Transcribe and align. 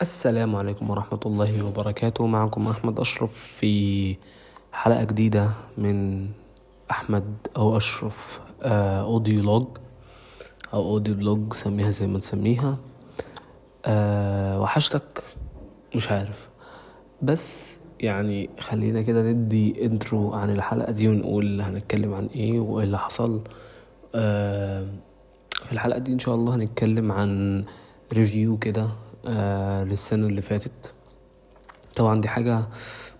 السلام 0.00 0.56
عليكم 0.56 0.90
ورحمة 0.90 1.20
الله 1.26 1.62
وبركاته. 1.66 2.26
معكم 2.26 2.68
أحمد 2.68 3.00
أشرف 3.00 3.32
في 3.32 4.16
حلقة 4.72 5.04
جديدة 5.04 5.50
من 5.78 6.28
أحمد 6.90 7.24
أو 7.56 7.76
أشرف 7.76 8.40
آه، 8.62 9.02
audio 9.02 9.42
log 9.42 9.66
أو 10.74 10.90
audio 10.90 11.14
blog 11.14 11.52
سميها 11.52 11.90
زي 11.90 12.06
ما 12.06 12.18
تسميها. 12.18 12.76
أه 13.86 14.60
وحشتك؟ 14.60 15.22
مش 15.94 16.10
عارف. 16.10 16.48
بس 17.22 17.78
يعني 18.00 18.50
خلينا 18.60 19.02
كده 19.02 19.22
ندي 19.22 19.84
intro 19.86 20.32
عن 20.32 20.50
الحلقة 20.50 20.92
دي 20.92 21.08
ونقول 21.08 21.60
هنتكلم 21.60 22.14
عن 22.14 22.26
إيه 22.26 22.60
وإيه 22.60 22.84
اللي 22.84 22.98
حصل. 22.98 23.40
أه 24.14 24.86
في 25.52 25.72
الحلقة 25.72 25.98
دي 25.98 26.12
إن 26.12 26.18
شاء 26.18 26.34
الله 26.34 26.54
هنتكلم 26.54 27.12
عن 27.12 27.64
review 28.12 28.58
كده. 28.58 28.88
للسنة 29.84 30.26
اللي 30.26 30.42
فاتت. 30.42 30.94
طبعا 31.96 32.20
دي 32.20 32.28
حاجة 32.28 32.66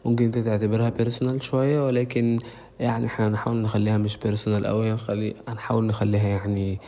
ممكن 0.05 0.25
انت 0.25 0.39
تعتبرها 0.39 0.89
personal 0.89 1.43
شوية 1.43 1.87
ولكن 1.87 2.39
يعني 2.81 3.07
إحنا 3.07 3.29
هنحاول 3.29 3.57
نخليها 3.57 3.99
مش 3.99 4.17
personal 4.17 4.67
أوي 4.67 4.93
هنخلي 4.93 5.35
هنحاول 5.49 5.87
نخليها 5.87 6.29
يعني 6.29 6.79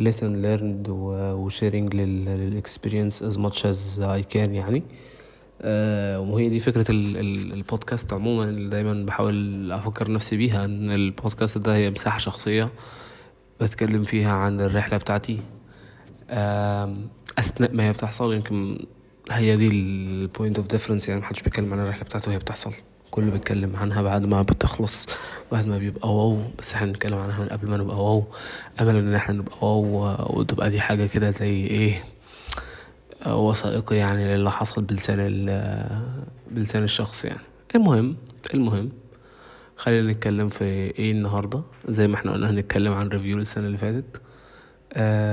lesson 0.00 0.34
learned 0.44 0.88
و 0.88 1.48
sharing 1.50 1.94
لل 1.94 2.16
experience 2.16 3.24
as 3.24 3.36
much 3.36 3.56
as 3.58 4.00
I 4.00 4.34
can 4.34 4.54
يعني. 4.54 4.82
آه 5.62 6.20
وهي 6.20 6.48
دي 6.48 6.60
فكرة 6.60 6.90
ال 6.90 7.16
ال 7.16 7.52
البودكاست 7.52 8.12
عموما 8.12 8.44
اللي 8.44 8.70
دايما 8.70 9.04
بحاول 9.06 9.72
أفكر 9.72 10.10
نفسي 10.12 10.36
بيها 10.36 10.64
إن 10.64 10.90
البودكاست 10.90 11.58
ده 11.58 11.74
هي 11.76 11.90
مساحة 11.90 12.18
شخصية 12.18 12.70
بتكلم 13.60 14.02
فيها 14.02 14.32
عن 14.32 14.60
الرحلة 14.60 14.98
بتاعتي. 14.98 15.40
أثناء 17.38 17.72
ما 17.72 17.88
هي 17.88 17.92
بتحصل 17.92 18.32
يمكن 18.34 18.86
هي 19.30 19.56
دي 19.56 19.68
ال 19.68 19.83
point 19.83 20.58
of 20.58 20.66
difference 20.66 21.08
يعني 21.08 21.20
محدش 21.20 21.42
بيتكلم 21.42 21.72
عن 21.72 21.80
الرحلة 21.80 22.02
بتاعته 22.02 22.28
وهي 22.28 22.38
بتحصل. 22.38 22.72
كله 23.10 23.30
بيتكلم 23.30 23.76
عنها 23.76 24.02
بعد 24.02 24.24
ما 24.24 24.42
بتخلص 24.42 25.06
بعد 25.52 25.66
ما 25.66 25.78
بيبقى 25.78 26.14
wow 26.16 26.38
بس 26.58 26.74
إحنا 26.74 26.86
بنتكلم 26.86 27.18
عنها 27.18 27.40
من 27.42 27.48
قبل 27.48 27.68
ما 27.68 27.76
نبقى 27.76 27.96
wow. 27.96 28.24
أمل 28.80 28.96
إن 28.96 29.14
إحنا 29.14 29.34
نبقى 29.34 29.56
wow 29.80 30.38
وتبقى 30.40 30.70
دي 30.70 30.80
حاجة 30.80 31.06
كده 31.06 31.30
زي 31.30 31.66
إيه 31.66 32.04
وثائقي 33.26 33.96
يعني 33.96 34.36
للي 34.36 34.50
حصل 34.50 34.82
بلسان 34.82 35.44
بلسان 36.50 36.84
الشخص 36.84 37.24
يعني. 37.24 37.40
المهم 37.74 38.16
المهم 38.54 38.88
خلينا 39.76 40.12
نتكلم 40.12 40.48
في 40.48 40.64
إيه 40.64 41.12
النهارده؟ 41.12 41.62
زي 41.88 42.08
ما 42.08 42.14
إحنا 42.14 42.32
قلنا 42.32 42.50
هنتكلم 42.50 42.92
عن 42.92 43.08
review 43.08 43.38
السنة 43.38 43.66
اللي 43.66 43.78
فاتت. 43.78 44.20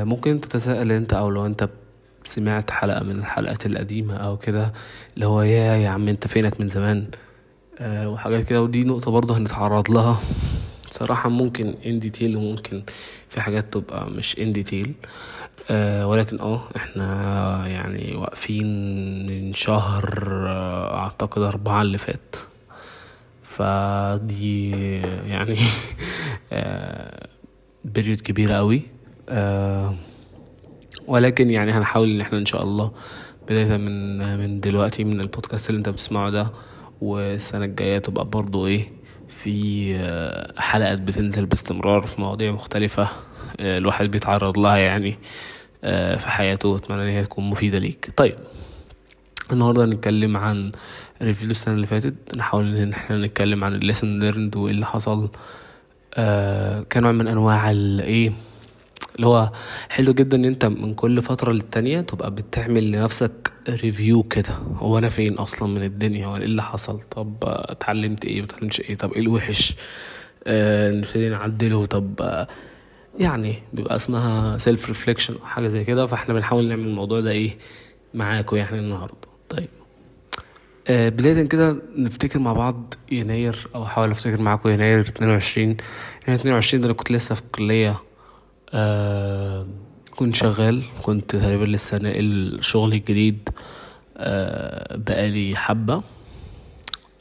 ممكن 0.04 0.42
تتساءل 0.42 0.92
انت 0.92 1.14
أو 1.14 1.30
لو 1.30 1.46
انت 1.46 1.70
سمعت 2.24 2.72
حلقة 2.72 3.04
من 3.04 3.12
الحلقات 3.20 3.66
القديمة 3.66 4.16
أو 4.18 4.38
كده 4.38 4.74
اللي 5.16 5.26
هو 5.26 5.42
يا 5.42 5.76
يا 5.76 5.90
عم 5.90 6.08
انت 6.08 6.28
فينك 6.28 6.60
من 6.62 6.68
زمان؟ 6.68 7.08
آه 7.80 8.10
وحاجات 8.10 8.44
كده 8.44 8.62
ودي 8.64 8.84
نقطة 8.84 9.12
برضه 9.12 9.38
هنتعرض 9.38 9.92
لها. 9.92 10.20
صراحة 10.90 11.30
ممكن 11.30 11.76
in 11.86 12.00
detail 12.00 12.38
وممكن 12.38 12.84
في 13.30 13.42
حاجات 13.42 13.74
تبقى 13.74 14.10
مش 14.10 14.40
in 14.40 14.52
detail 14.54 14.94
آه 15.70 16.08
ولكن 16.08 16.40
آه 16.40 16.62
إحنا 16.76 17.68
يعني 17.68 18.16
واقفين 18.16 18.68
من 19.28 19.54
شهر 19.54 20.24
آه 20.48 20.98
اعتقد 20.98 21.42
اربعة 21.42 21.82
اللي 21.82 21.98
فات. 21.98 22.36
فدي 23.44 24.72
يعني 25.28 25.58
آه 26.54 27.28
بريود 27.86 28.22
كبيرة 28.22 28.56
قوي. 28.56 28.78
آه 28.78 28.95
ولكن 31.08 31.50
يعني 31.50 31.72
هنحاول 31.72 32.12
إن 32.12 32.22
إحنا 32.22 32.38
إن 32.38 32.46
شاء 32.46 32.64
الله 32.64 32.92
بداية 33.46 33.78
من 33.78 34.38
من 34.38 34.60
دلوقتي 34.60 35.04
من 35.04 35.22
البودكاست 35.22 35.70
اللي 35.70 35.78
أنت 35.80 35.90
بتسمعه 35.90 36.30
ده 36.30 36.52
والسنة 37.02 37.66
الجاية 37.66 38.00
تبقى 38.00 38.26
برضو 38.26 38.68
إيه 38.68 38.92
في 39.28 39.96
آه 39.98 40.54
حلقات 40.62 41.00
بتنزل 41.00 41.46
باستمرار 41.46 42.02
في 42.02 42.22
مواضيع 42.22 42.52
مختلفة 42.52 43.08
آه 43.60 43.78
الواحد 43.78 44.12
بيتعرض 44.12 44.58
لها 44.60 44.78
يعني 44.78 45.18
آه 45.84 46.16
في 46.18 46.30
حياته 46.30 46.70
وأتمنى 46.70 47.02
إن 47.04 47.08
هي 47.08 47.24
تكون 47.24 47.50
مفيدة 47.50 47.78
ليك. 47.80 48.10
طيب 48.18 48.36
النهارده 49.54 49.86
هنتكلم 49.86 50.38
عن 50.38 50.72
review 51.22 51.50
السنة 51.50 51.74
اللي 51.76 51.88
فاتت 51.88 52.38
نحاول 52.38 52.76
إن 52.78 52.94
إحنا 52.94 53.18
نتكلم 53.18 53.64
عن 53.64 53.76
ال 53.76 53.82
lesson 53.82 54.20
learned 54.20 54.56
وإيه 54.56 54.74
اللي 54.74 54.86
حصل 54.86 55.30
آه 56.14 56.82
كنوع 56.92 57.12
من 57.12 57.28
أنواع 57.28 57.72
الايه 57.72 58.32
اللي 59.16 59.28
هو 59.28 59.52
حلو 59.90 60.14
جدا 60.14 60.38
إن 60.38 60.46
أنت 60.46 60.66
من 60.66 60.94
كل 60.94 61.22
فترة 61.22 61.52
للتانية 61.52 62.02
تبقى 62.02 62.32
بتعمل 62.32 62.92
لنفسك 62.92 63.52
review 63.70 64.24
كده. 64.24 64.54
هو 64.76 64.98
أنا 64.98 65.10
فين 65.10 65.34
أصلا 65.34 65.68
من 65.68 65.84
الدنيا؟ 65.84 66.26
هو 66.28 66.36
إيه 66.36 66.44
اللي 66.44 66.64
حصل؟ 66.64 67.00
طب 67.00 67.34
اتعلمت 67.44 68.26
إيه؟ 68.26 68.42
متعلمتش 68.42 68.80
إيه؟ 68.82 68.96
طب 68.96 69.14
إيه 69.14 69.22
الوحش؟ 69.22 69.76
آه 70.48 70.92
نبتدي 70.92 71.30
نعدله. 71.30 71.86
طب 71.86 72.14
آه 72.22 72.48
يعني 73.20 73.64
بيبقى 73.74 73.96
اسمها 73.96 74.58
self 74.58 74.88
reflection 74.88 75.34
أو 75.34 75.46
حاجة 75.46 75.68
زي 75.68 75.84
كده. 75.84 76.06
فإحنا 76.06 76.34
بنحاول 76.34 76.68
نعمل 76.68 76.84
الموضوع 76.88 77.20
ده 77.20 77.32
إيه؟ 77.32 77.58
معاكم 78.14 78.56
يعني 78.56 78.80
النهارده. 78.80 79.16
طيب. 79.50 79.70
آه 80.88 81.10
بداية 81.10 81.44
كده 81.48 81.78
نفتكر 81.98 82.40
مع 82.40 82.54
بعض 82.54 82.94
يناير 83.12 83.68
أو 83.76 83.84
أحاول 83.84 84.12
أفتكر 84.12 84.42
معاكم 84.42 84.70
يناير 84.70 85.00
22 85.00 85.66
يناير 86.28 86.40
22 86.42 86.82
ده 86.82 86.86
أنا 86.88 86.94
كنت 86.94 87.12
لسه 87.12 87.36
في 87.36 87.42
الكلية. 87.42 87.96
آه 88.74 89.68
كنت 90.16 90.36
شغال 90.36 90.84
كنت 91.04 91.36
تقريبا 91.36 91.66
لسه 91.66 91.98
ناقل 91.98 92.58
شغلي 92.62 92.96
الجديد 92.98 93.50
آه 94.18 94.98
بقالي 94.98 95.56
حبة. 95.56 96.04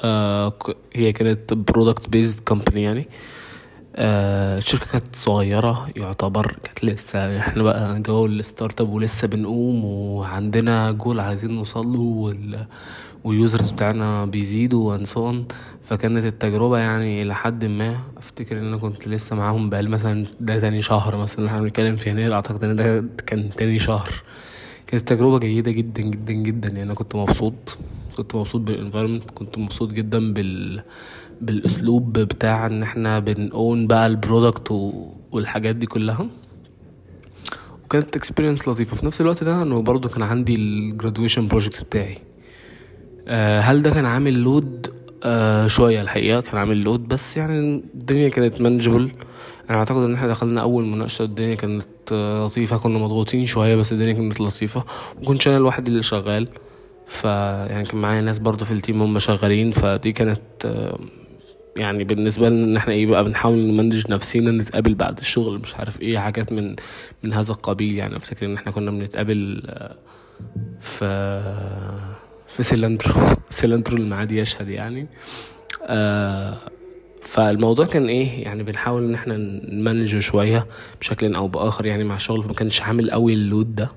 آه 0.01 0.53
هي 0.95 1.13
كانت 1.13 1.55
product 1.55 2.09
based 2.09 2.41
company 2.41 2.83
يعني. 2.83 3.09
آه 3.97 4.61
كانت 4.93 5.17
صغيرة 5.17 5.89
يعتبر 5.97 6.57
كانت 6.65 6.85
لسه 6.85 7.39
إحنا 7.39 7.63
بقى 7.63 8.01
جو 8.01 8.27
ال 8.27 8.81
startup 8.81 8.89
ولسه 8.93 9.29
بنقوم 9.29 9.85
وعندنا 9.85 10.91
جول 10.93 11.21
عايزين 11.21 11.51
نوصله 11.51 12.01
وال 12.01 12.67
وال 13.25 13.38
users 13.38 13.71
بتاعنا 13.71 14.25
بيزيدوا 14.25 14.93
and 14.93 15.16
so 15.16 15.31
on 15.31 15.47
فكانت 15.83 16.25
التجربة 16.25 16.79
يعني 16.79 17.23
إلى 17.23 17.35
حد 17.35 17.65
ما 17.65 17.97
أفتكر 18.19 18.59
إن 18.59 18.65
أنا 18.67 18.77
كنت 18.77 19.09
لسه 19.09 19.37
معاهم 19.37 19.71
بقالي 19.71 19.89
مثلا 19.91 20.27
ده 20.41 20.59
تاني 20.59 20.83
شهر 20.83 21.17
مثلا 21.17 21.47
إحنا 21.47 21.61
بنتكلم 21.61 21.97
في 21.97 22.11
يناير 22.11 22.35
أعتقد 22.35 22.65
إن 22.65 22.77
ده 22.77 23.05
كان 23.27 23.51
تاني 23.51 23.79
شهر. 23.79 24.11
كانت 24.87 25.01
التجربة 25.13 25.39
جيدة 25.39 25.71
جدا 25.71 26.03
جدا 26.03 26.33
جدا. 26.33 26.69
يعني 26.69 26.83
أنا 26.83 26.95
كنت 26.95 27.17
مبسوط 27.17 27.79
كنت 28.17 28.35
مبسوط 28.35 28.61
بال 28.61 28.72
environment 28.72 29.31
كنت 29.31 29.59
مبسوط 29.59 29.93
جدا 29.93 30.33
بال 30.33 30.83
بالأسلوب 31.41 32.13
بتاع 32.13 32.67
إن 32.67 32.83
إحنا 32.83 33.19
بنكون 33.19 33.87
بقى 33.87 34.07
ال 34.07 34.14
product. 34.14 34.71
والحاجات 35.33 35.77
دي 35.77 35.87
كلها. 35.87 36.27
وكانت 37.85 38.17
experience 38.17 38.69
لطيفة. 38.69 38.97
في 38.97 39.07
نفس 39.07 39.21
الوقت 39.21 39.45
ده 39.45 39.63
انه 39.63 39.83
برضو 39.83 40.09
كان 40.09 40.23
عندي 40.23 40.55
ال 40.55 40.63
graduation 40.63 41.47
project 41.47 41.83
بتاعي. 41.85 42.19
أه 43.29 43.61
هل 43.61 43.83
ده 43.83 43.91
كان 43.91 44.07
عامل 44.07 44.33
load 44.33 44.93
أه 45.23 45.67
شوية 45.67 46.03
الحقيقة 46.03 46.41
كان 46.41 46.59
عامل 46.59 46.83
load 46.83 47.09
بس 47.09 47.37
يعني 47.37 47.83
الدنيا 47.95 48.29
كانت 48.29 48.61
manageable 48.61 49.11
أنا 49.71 49.79
أعتقد 49.79 49.97
إن 49.97 50.15
إحنا 50.15 50.29
دخلنا 50.29 50.61
أول 50.61 50.85
مناقشة 50.85 51.23
الدنيا 51.23 51.55
كانت 51.55 52.13
لطيفة. 52.45 52.77
كنا 52.77 52.99
مضغوطين 52.99 53.47
شوية 53.47 53.77
بس 53.77 53.93
الدنيا 53.93 54.13
كانت 54.13 54.41
لطيفة. 54.41 54.85
وكنت 55.23 55.47
أنا 55.47 55.57
الواحد 55.57 55.87
اللي 55.87 56.03
شغال. 56.03 56.49
ف 57.07 57.25
يعني 57.25 57.85
كان 57.85 58.01
معايا 58.01 58.21
ناس 58.21 58.39
برضو 58.39 58.65
في 58.65 58.73
ال 58.73 58.79
team 58.79 59.03
هم 59.03 59.19
شغالين 59.19 59.71
فدي 59.71 60.13
كانت 60.13 60.41
يعني 61.77 62.05
بالنسبة 62.05 62.49
لنا 62.49 62.65
إن 62.65 62.77
إحنا 62.77 62.93
إيه 62.95 63.07
بقى 63.07 63.25
بنحاول 63.25 63.59
ن 63.59 63.66
manage 63.66 64.11
نفسينا 64.11 64.51
نتقابل 64.51 64.95
بعد 64.95 65.19
الشغل 65.19 65.59
مش 65.59 65.75
عارف 65.75 66.01
إيه 66.03 66.19
حاجات 66.19 66.53
من 66.53 66.77
من 67.23 67.33
هذا 67.33 67.53
القبيل 67.53 67.99
يعني. 67.99 68.17
افتكر 68.17 68.47
إن 68.47 68.55
إحنا 68.55 68.73
كنا 68.73 68.91
بنتقابل 68.91 69.63
في 70.81 71.07
في 72.49 72.63
سيلانترو 72.63 73.15
سيلانترو 73.51 73.97
المعادي 73.97 74.39
يشهد 74.39 74.69
يعني. 74.69 75.07
آه 75.87 76.59
فالموضوع 77.23 77.87
كان 77.87 78.09
إيه 78.09 78.43
يعني 78.45 78.63
بنحاول 78.63 79.05
إن 79.05 79.15
إحنا 79.15 79.37
ن 79.69 79.76
manage 79.76 80.19
شوية 80.19 80.67
بشكل 81.01 81.35
أو 81.35 81.49
بآخر 81.49 81.87
يعني 81.87 82.05
مع 82.05 82.17
الشغل 82.17 82.43
فما 82.43 82.55
كانش 82.55 82.83
عامل 82.83 83.11
قوي 83.11 83.33
ال 83.35 83.43
load 83.43 83.75
ده. 83.75 83.91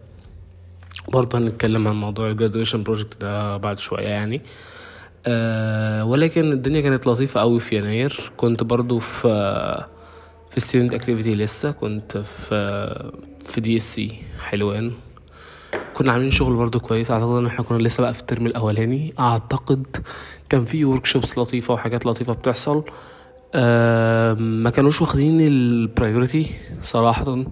برضه 1.07 1.37
هنتكلم 1.37 1.87
عن 1.87 1.95
موضوع 1.95 2.27
ال 2.27 2.33
graduation 2.33 2.83
project 2.83 3.21
ده 3.21 3.57
بعد 3.57 3.79
شوية 3.79 4.07
يعني. 4.07 4.41
أه 5.29 6.05
ولكن 6.05 6.51
الدنيا 6.51 6.81
كانت 6.81 7.07
لطيفة 7.07 7.39
قوي 7.39 7.59
في 7.59 7.77
يناير. 7.77 8.31
كنت 8.37 8.63
برضو 8.63 8.97
في 8.99 9.27
في 10.49 10.59
student 10.59 10.93
activity 10.93 11.35
لسه. 11.35 11.71
كنت 11.71 12.17
في 12.17 13.11
في 13.45 13.61
DSC 13.61 14.15
حلوان. 14.39 14.91
كنا 15.93 16.11
عاملين 16.11 16.31
شغل 16.31 16.55
برضو 16.55 16.79
كويس. 16.79 17.11
أعتقد 17.11 17.29
إن 17.29 17.45
إحنا 17.45 17.65
كنا 17.65 17.77
لسه 17.77 18.01
بقى 18.01 18.13
في 18.13 18.19
ال 18.21 18.26
term 18.26 18.45
الأولاني. 18.45 19.13
أعتقد 19.19 19.97
كان 20.49 20.65
في 20.65 20.85
workshops 20.85 21.05
لطيفة 21.37 21.73
وحاجات 21.73 22.05
لطيفة 22.05 22.33
بتحصل. 22.33 22.83
أه 23.55 24.33
ما 24.33 24.69
كانوش 24.69 25.01
واخدين 25.01 25.41
ال 25.41 25.53
priority 25.53 26.47
صراحة. 26.83 27.45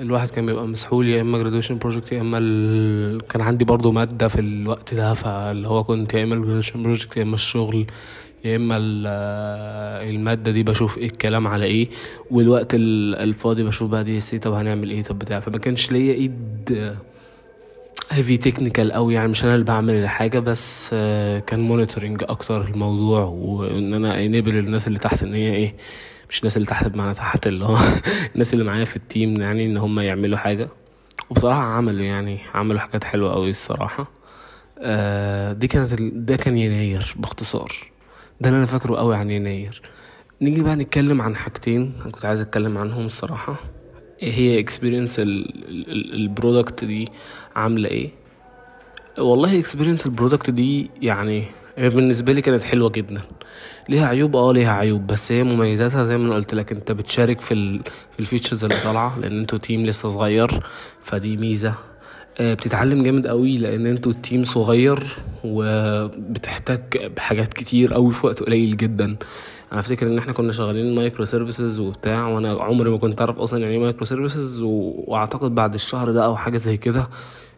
الواحد 0.00 0.30
كان 0.30 0.46
بيبقى 0.46 0.66
مسحول 0.66 1.08
يا 1.08 1.20
إما 1.20 1.44
graduation 1.44 1.74
project 1.86 2.12
يا 2.12 2.20
إما 2.20 2.38
ال... 2.40 3.20
كان 3.26 3.42
عندي 3.42 3.64
برضو 3.64 3.92
مادة 3.92 4.28
في 4.28 4.40
الوقت 4.40 4.94
ده 4.94 5.14
فاللي 5.14 5.68
هو 5.68 5.84
كنت 5.84 6.14
يا 6.14 6.24
إما 6.24 6.62
graduation 6.62 6.74
project 6.98 7.16
يا 7.16 7.22
إما 7.22 7.34
الشغل 7.34 7.86
يا 8.44 8.56
إما 8.56 8.76
المادة 10.08 10.50
دي 10.50 10.62
بشوف 10.62 10.98
إيه 10.98 11.06
الكلام 11.06 11.46
على 11.48 11.64
إيه 11.64 11.88
والوقت 12.30 12.70
الفاضي 12.74 13.62
بشوف 13.62 13.90
بقى 13.90 14.04
DSC 14.04 14.38
طب 14.38 14.52
هنعمل 14.52 14.90
إيه 14.90 15.02
طب 15.02 15.18
بتاع 15.18 15.40
فما 15.40 15.58
كانش 15.58 15.92
ليا 15.92 16.14
إيد 16.14 16.94
heavy 18.10 18.36
technical 18.36 18.92
قوي 18.92 19.14
يعني 19.14 19.28
مش 19.28 19.44
أنا 19.44 19.54
اللي 19.54 19.64
بعمل 19.64 19.94
الحاجة 19.94 20.38
بس 20.38 20.90
كان 21.46 21.60
monitoring 21.60 22.22
أكتر 22.28 22.62
الموضوع 22.64 23.24
وإن 23.24 23.94
أنا 23.94 24.24
enable 24.24 24.58
الناس 24.58 24.86
اللي 24.88 24.98
تحت 24.98 25.22
إن 25.22 25.34
هي 25.34 25.54
إيه 25.54 25.74
مش 26.30 26.38
الناس 26.38 26.56
اللي 26.56 26.66
تحت 26.66 26.88
بمعنى 26.88 27.14
تحت 27.14 27.46
اللي 27.46 27.64
هو 27.64 27.78
الناس 28.34 28.52
اللي 28.54 28.64
معايا 28.64 28.84
في 28.84 28.96
ال 28.96 29.05
team 29.05 29.40
يعني 29.40 29.66
إن 29.66 29.76
هم 29.76 30.00
يعملوا 30.00 30.38
حاجة. 30.38 30.68
وبصراحة 31.30 31.60
عملوا 31.60 32.04
يعني 32.04 32.38
عملوا 32.54 32.80
حاجات 32.80 33.04
حلوة 33.04 33.32
قوي 33.32 33.50
الصراحة. 33.50 34.02
دي 35.52 35.66
كانت 35.68 35.94
ده 36.00 36.36
كان 36.36 36.56
يناير 36.58 37.14
باختصار. 37.16 37.72
ده 38.40 38.48
اللي 38.48 38.58
أنا 38.58 38.66
فاكره 38.66 38.96
قوي 38.96 39.16
عن 39.16 39.30
يناير. 39.30 39.82
نيجي 40.42 40.62
بقى 40.62 40.76
نتكلم 40.76 41.22
عن 41.22 41.36
حاجتين 41.36 41.92
أنا 42.02 42.10
كنت 42.10 42.24
عايز 42.24 42.40
أتكلم 42.40 42.78
عنهم 42.78 43.06
الصراحة. 43.06 43.56
إيه 44.22 44.32
هي 44.32 44.58
experience 44.58 45.20
ال 45.24 45.44
product 45.44 46.84
دي 46.84 47.08
عاملة 47.56 47.88
إيه؟ 47.88 48.10
والله 49.18 49.58
experience 49.58 50.06
ال 50.06 50.11
product 50.11 50.50
دي 50.50 50.90
يعني 51.02 51.44
بالنسبة 51.78 52.32
لي 52.32 52.42
كانت 52.42 52.62
حلوة 52.62 52.90
جدا. 52.90 53.20
ليها 53.88 54.06
عيوب 54.06 54.36
آه 54.36 54.52
ليها 54.52 54.72
عيوب 54.72 55.06
بس 55.06 55.32
هي 55.32 55.44
مميزاتها 55.44 56.04
زي 56.04 56.18
ما 56.18 56.26
أنا 56.26 56.34
قلت 56.34 56.54
لك 56.54 56.72
أنت 56.72 56.92
بتشارك 56.92 57.40
في 57.40 57.78
في 58.12 58.20
ال 58.20 58.25
features 58.25 58.64
اللي 58.64 58.76
طالعة 58.84 59.18
لأن 59.18 59.38
أنتوا 59.38 59.58
team 59.58 59.86
لسه 59.86 60.08
صغير 60.08 60.60
فدي 61.02 61.36
ميزة. 61.36 61.74
بتتعلم 62.40 63.02
جامد 63.02 63.26
قوي 63.26 63.58
لأن 63.58 63.86
أنتوا 63.86 64.12
ال 64.12 64.18
team 64.18 64.44
صغير 64.44 65.16
وبتحتاج 65.44 66.80
بحاجات 67.16 67.54
كتير 67.54 67.94
قوي 67.94 68.12
في 68.12 68.26
وقت 68.26 68.42
قليل 68.42 68.76
جدا. 68.76 69.16
أنا 69.72 69.80
أفتكر 69.80 70.06
إن 70.06 70.18
إحنا 70.18 70.32
كنا 70.32 70.52
شغالين 70.52 70.94
microservices 70.94 71.80
وبتاع 71.80 72.28
وأنا 72.28 72.62
عمري 72.62 72.90
ما 72.90 72.98
كنت 72.98 73.20
أعرف 73.20 73.38
أصلا 73.38 73.60
يعني 73.60 73.74
إيه 73.74 73.80
microservices 73.80 74.60
وأعتقد 74.62 75.54
بعد 75.54 75.74
الشهر 75.74 76.10
ده 76.12 76.24
أو 76.24 76.36
حاجة 76.36 76.56
زي 76.56 76.76
كده 76.76 77.08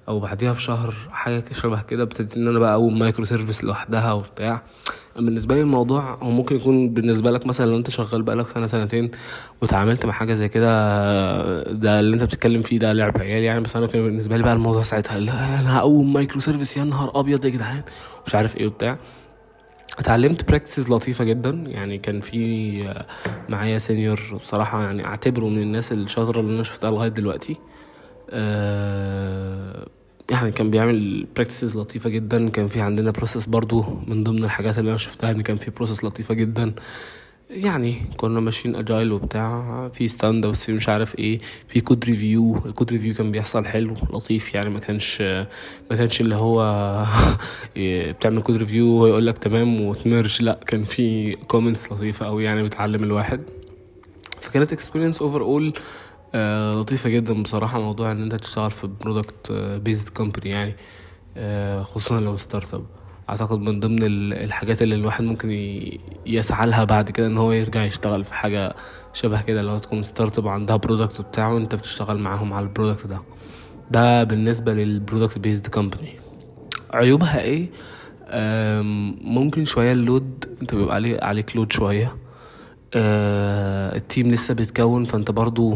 أو 0.09 0.21
بعديها 0.21 0.53
بشهر 0.53 0.95
حاجة 1.11 1.45
شبه 1.53 1.83
كده 1.83 2.03
ابتديت 2.03 2.37
إن 2.37 2.49
أنا 2.49 2.59
بقى 2.59 2.75
أقوم 2.75 2.99
microservice 2.99 3.65
لوحدها 3.65 4.13
وبتاع. 4.13 4.63
بالنسبة 5.17 5.55
لي 5.55 5.61
الموضوع 5.61 6.15
هو 6.15 6.31
ممكن 6.31 6.57
يكون 6.57 6.89
بالنسبة 6.95 7.31
لك 7.31 7.47
مثلا 7.47 7.67
لو 7.71 7.77
أنت 7.77 7.91
شغال 7.91 8.23
بقالك 8.23 8.49
سنة 8.49 8.67
سنتين 8.67 9.11
وتعاملت 9.63 10.07
مع 10.07 10.13
حاجة 10.13 10.35
زي 10.35 10.49
كده 10.49 11.63
ده 11.73 12.01
اللي 12.01 12.15
أنت 12.15 12.25
بتتكلم 12.25 12.63
فيه 12.63 12.79
ده 12.79 12.93
لعب 12.93 13.19
عيال 13.19 13.43
يعني. 13.43 13.61
بس 13.61 13.77
أنا 13.77 13.87
كان 13.87 14.03
بالنسبة 14.03 14.37
لي 14.37 14.43
بقى 14.43 14.53
الموضوع 14.53 14.83
ساعتها 14.83 15.19
لا 15.19 15.61
أنا 15.61 15.79
هقوم 15.79 16.13
microservice 16.13 16.77
يا 16.77 16.85
نهار 16.85 17.21
أبيض 17.21 17.45
يا 17.45 17.51
جدعان 17.51 17.83
مش 18.27 18.35
عارف 18.35 18.57
إيه 18.57 18.67
وبتاع. 18.67 18.99
اتعلمت 19.99 20.49
practices 20.49 20.91
لطيفة 20.91 21.25
جدا 21.25 21.51
يعني 21.51 21.99
كان 21.99 22.21
في 22.21 22.95
معايا 23.49 23.79
senior 23.79 24.21
بصراحة 24.35 24.83
يعني 24.83 25.05
أعتبره 25.07 25.49
من 25.49 25.59
الناس 25.63 25.93
الشاطرة 25.93 26.41
اللي 26.41 26.55
أنا 26.55 26.63
شفتها 26.63 26.91
لغاية 26.91 27.09
دلوقتي. 27.09 27.57
أه 28.31 29.87
يعني 30.31 30.53
كان 30.53 30.71
بيعمل 30.71 31.27
practices 31.37 31.77
لطيفة 31.77 32.11
جدا. 32.11 32.49
كان 32.49 32.69
في 32.69 32.81
عندنا 32.81 33.11
process 33.11 33.47
برضو 33.47 33.85
من 34.07 34.25
ضمن 34.25 34.45
الحاجات 34.45 34.79
اللي 34.79 34.89
أنا 34.91 34.99
شفتها 34.99 35.31
إن 35.31 35.43
كان 35.43 35.57
في 35.57 35.71
process 35.71 36.05
لطيفة 36.05 36.35
جدا. 36.35 36.75
يعني 37.51 38.03
كنا 38.17 38.41
ماشيين 38.41 38.77
agile 38.77 39.13
وبتاع 39.13 39.89
في 39.89 40.09
stand-ups 40.09 40.71
مش 40.71 40.89
عارف 40.89 41.19
إيه 41.19 41.41
في 41.69 41.81
code 41.81 42.05
review 42.05 42.57
ال 42.67 42.72
code 42.72 42.93
review 42.93 43.15
كان 43.15 43.31
بيحصل 43.31 43.65
حلو 43.65 43.95
لطيف. 44.13 44.55
يعني 44.55 44.71
ما 44.71 44.81
كانش 44.81 45.21
ما 45.91 45.97
كانش 45.97 46.21
اللي 46.21 46.35
هو 46.35 47.05
بتعمل 47.77 48.43
code 48.43 48.57
review 48.57 48.87
ويقول 48.87 49.27
لك 49.27 49.39
تمام 49.39 49.81
وت 49.81 49.96
merge. 49.96 50.41
لا 50.41 50.61
كان 50.67 50.85
في 50.85 51.33
comments 51.35 51.93
لطيفة 51.93 52.27
قوي 52.27 52.45
يعني 52.45 52.63
بتعلم 52.63 53.05
الواحد. 53.05 53.41
فكانت 54.41 54.73
experience 54.73 55.23
overall 55.23 55.73
آه 56.35 56.71
لطيفة 56.73 57.11
جدا 57.11 57.43
بصراحة 57.43 57.81
موضوع 57.81 58.13
إن 58.13 58.23
أنت 58.23 58.35
تشتغل 58.35 58.71
في 58.71 58.87
product 59.01 59.53
based 59.53 60.09
company 60.09 60.51
يعني 60.51 60.77
آه 61.37 61.83
خصوصا 61.83 62.21
لو 62.21 62.37
startup 62.37 62.85
أعتقد 63.31 63.59
من 63.59 63.81
ضمن 63.81 63.99
الحاجات 64.33 64.83
اللي 64.83 64.95
الواحد 64.95 65.25
ممكن 65.25 65.51
يسعى 66.27 66.67
لها 66.67 66.85
بعد 66.85 67.11
كده 67.11 67.27
إن 67.27 67.39
هو 67.39 67.53
يرجع 67.53 67.85
يشتغل 67.85 68.25
في 68.25 68.35
حاجة 68.35 68.75
شبه 69.13 69.43
كده 69.43 69.63
لو 69.63 69.79
تكون 69.79 70.03
startup 70.03 70.49
عندها 70.49 70.77
product 70.77 71.21
بتاعه 71.21 71.55
وأنت 71.55 71.75
بتشتغل 71.75 72.19
معاهم 72.19 72.53
على 72.53 72.67
ال 72.67 72.72
product 72.72 73.07
ده. 73.07 73.23
ده 73.91 74.25
بالنسبة 74.25 74.75
لل 74.75 74.89
product 74.89 75.39
based 75.39 75.67
company 75.67 76.13
عيوبها 76.91 77.41
إيه؟ 77.41 77.71
ممكن 79.25 79.65
شوية 79.65 79.93
ال 79.93 80.03
load 80.03 80.45
أنت 80.63 80.75
بيبقى 80.75 80.95
عليك 81.23 81.57
load 81.57 81.73
شوية. 81.73 82.17
آه 82.95 83.97
ال 83.97 84.04
team 84.04 84.31
لسه 84.31 84.55
بيتكون 84.55 85.05
فأنت 85.05 85.31
برضو 85.31 85.75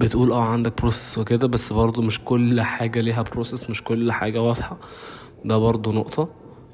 بتقول 0.00 0.32
آه 0.32 0.42
عندك 0.44 0.78
process 0.80 1.18
وكده 1.18 1.46
بس 1.46 1.72
برضو 1.72 2.02
مش 2.02 2.20
كل 2.24 2.60
حاجة 2.60 3.00
ليها 3.00 3.22
process 3.22 3.70
مش 3.70 3.84
كل 3.84 4.12
حاجة 4.12 4.42
واضحة. 4.42 4.78
ده 5.44 5.58
برضو 5.58 5.92
نقطة 5.92 6.28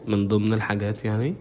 من 0.06 0.28
ضمن 0.28 0.52
الحاجات 0.52 1.04
يعني. 1.04 1.34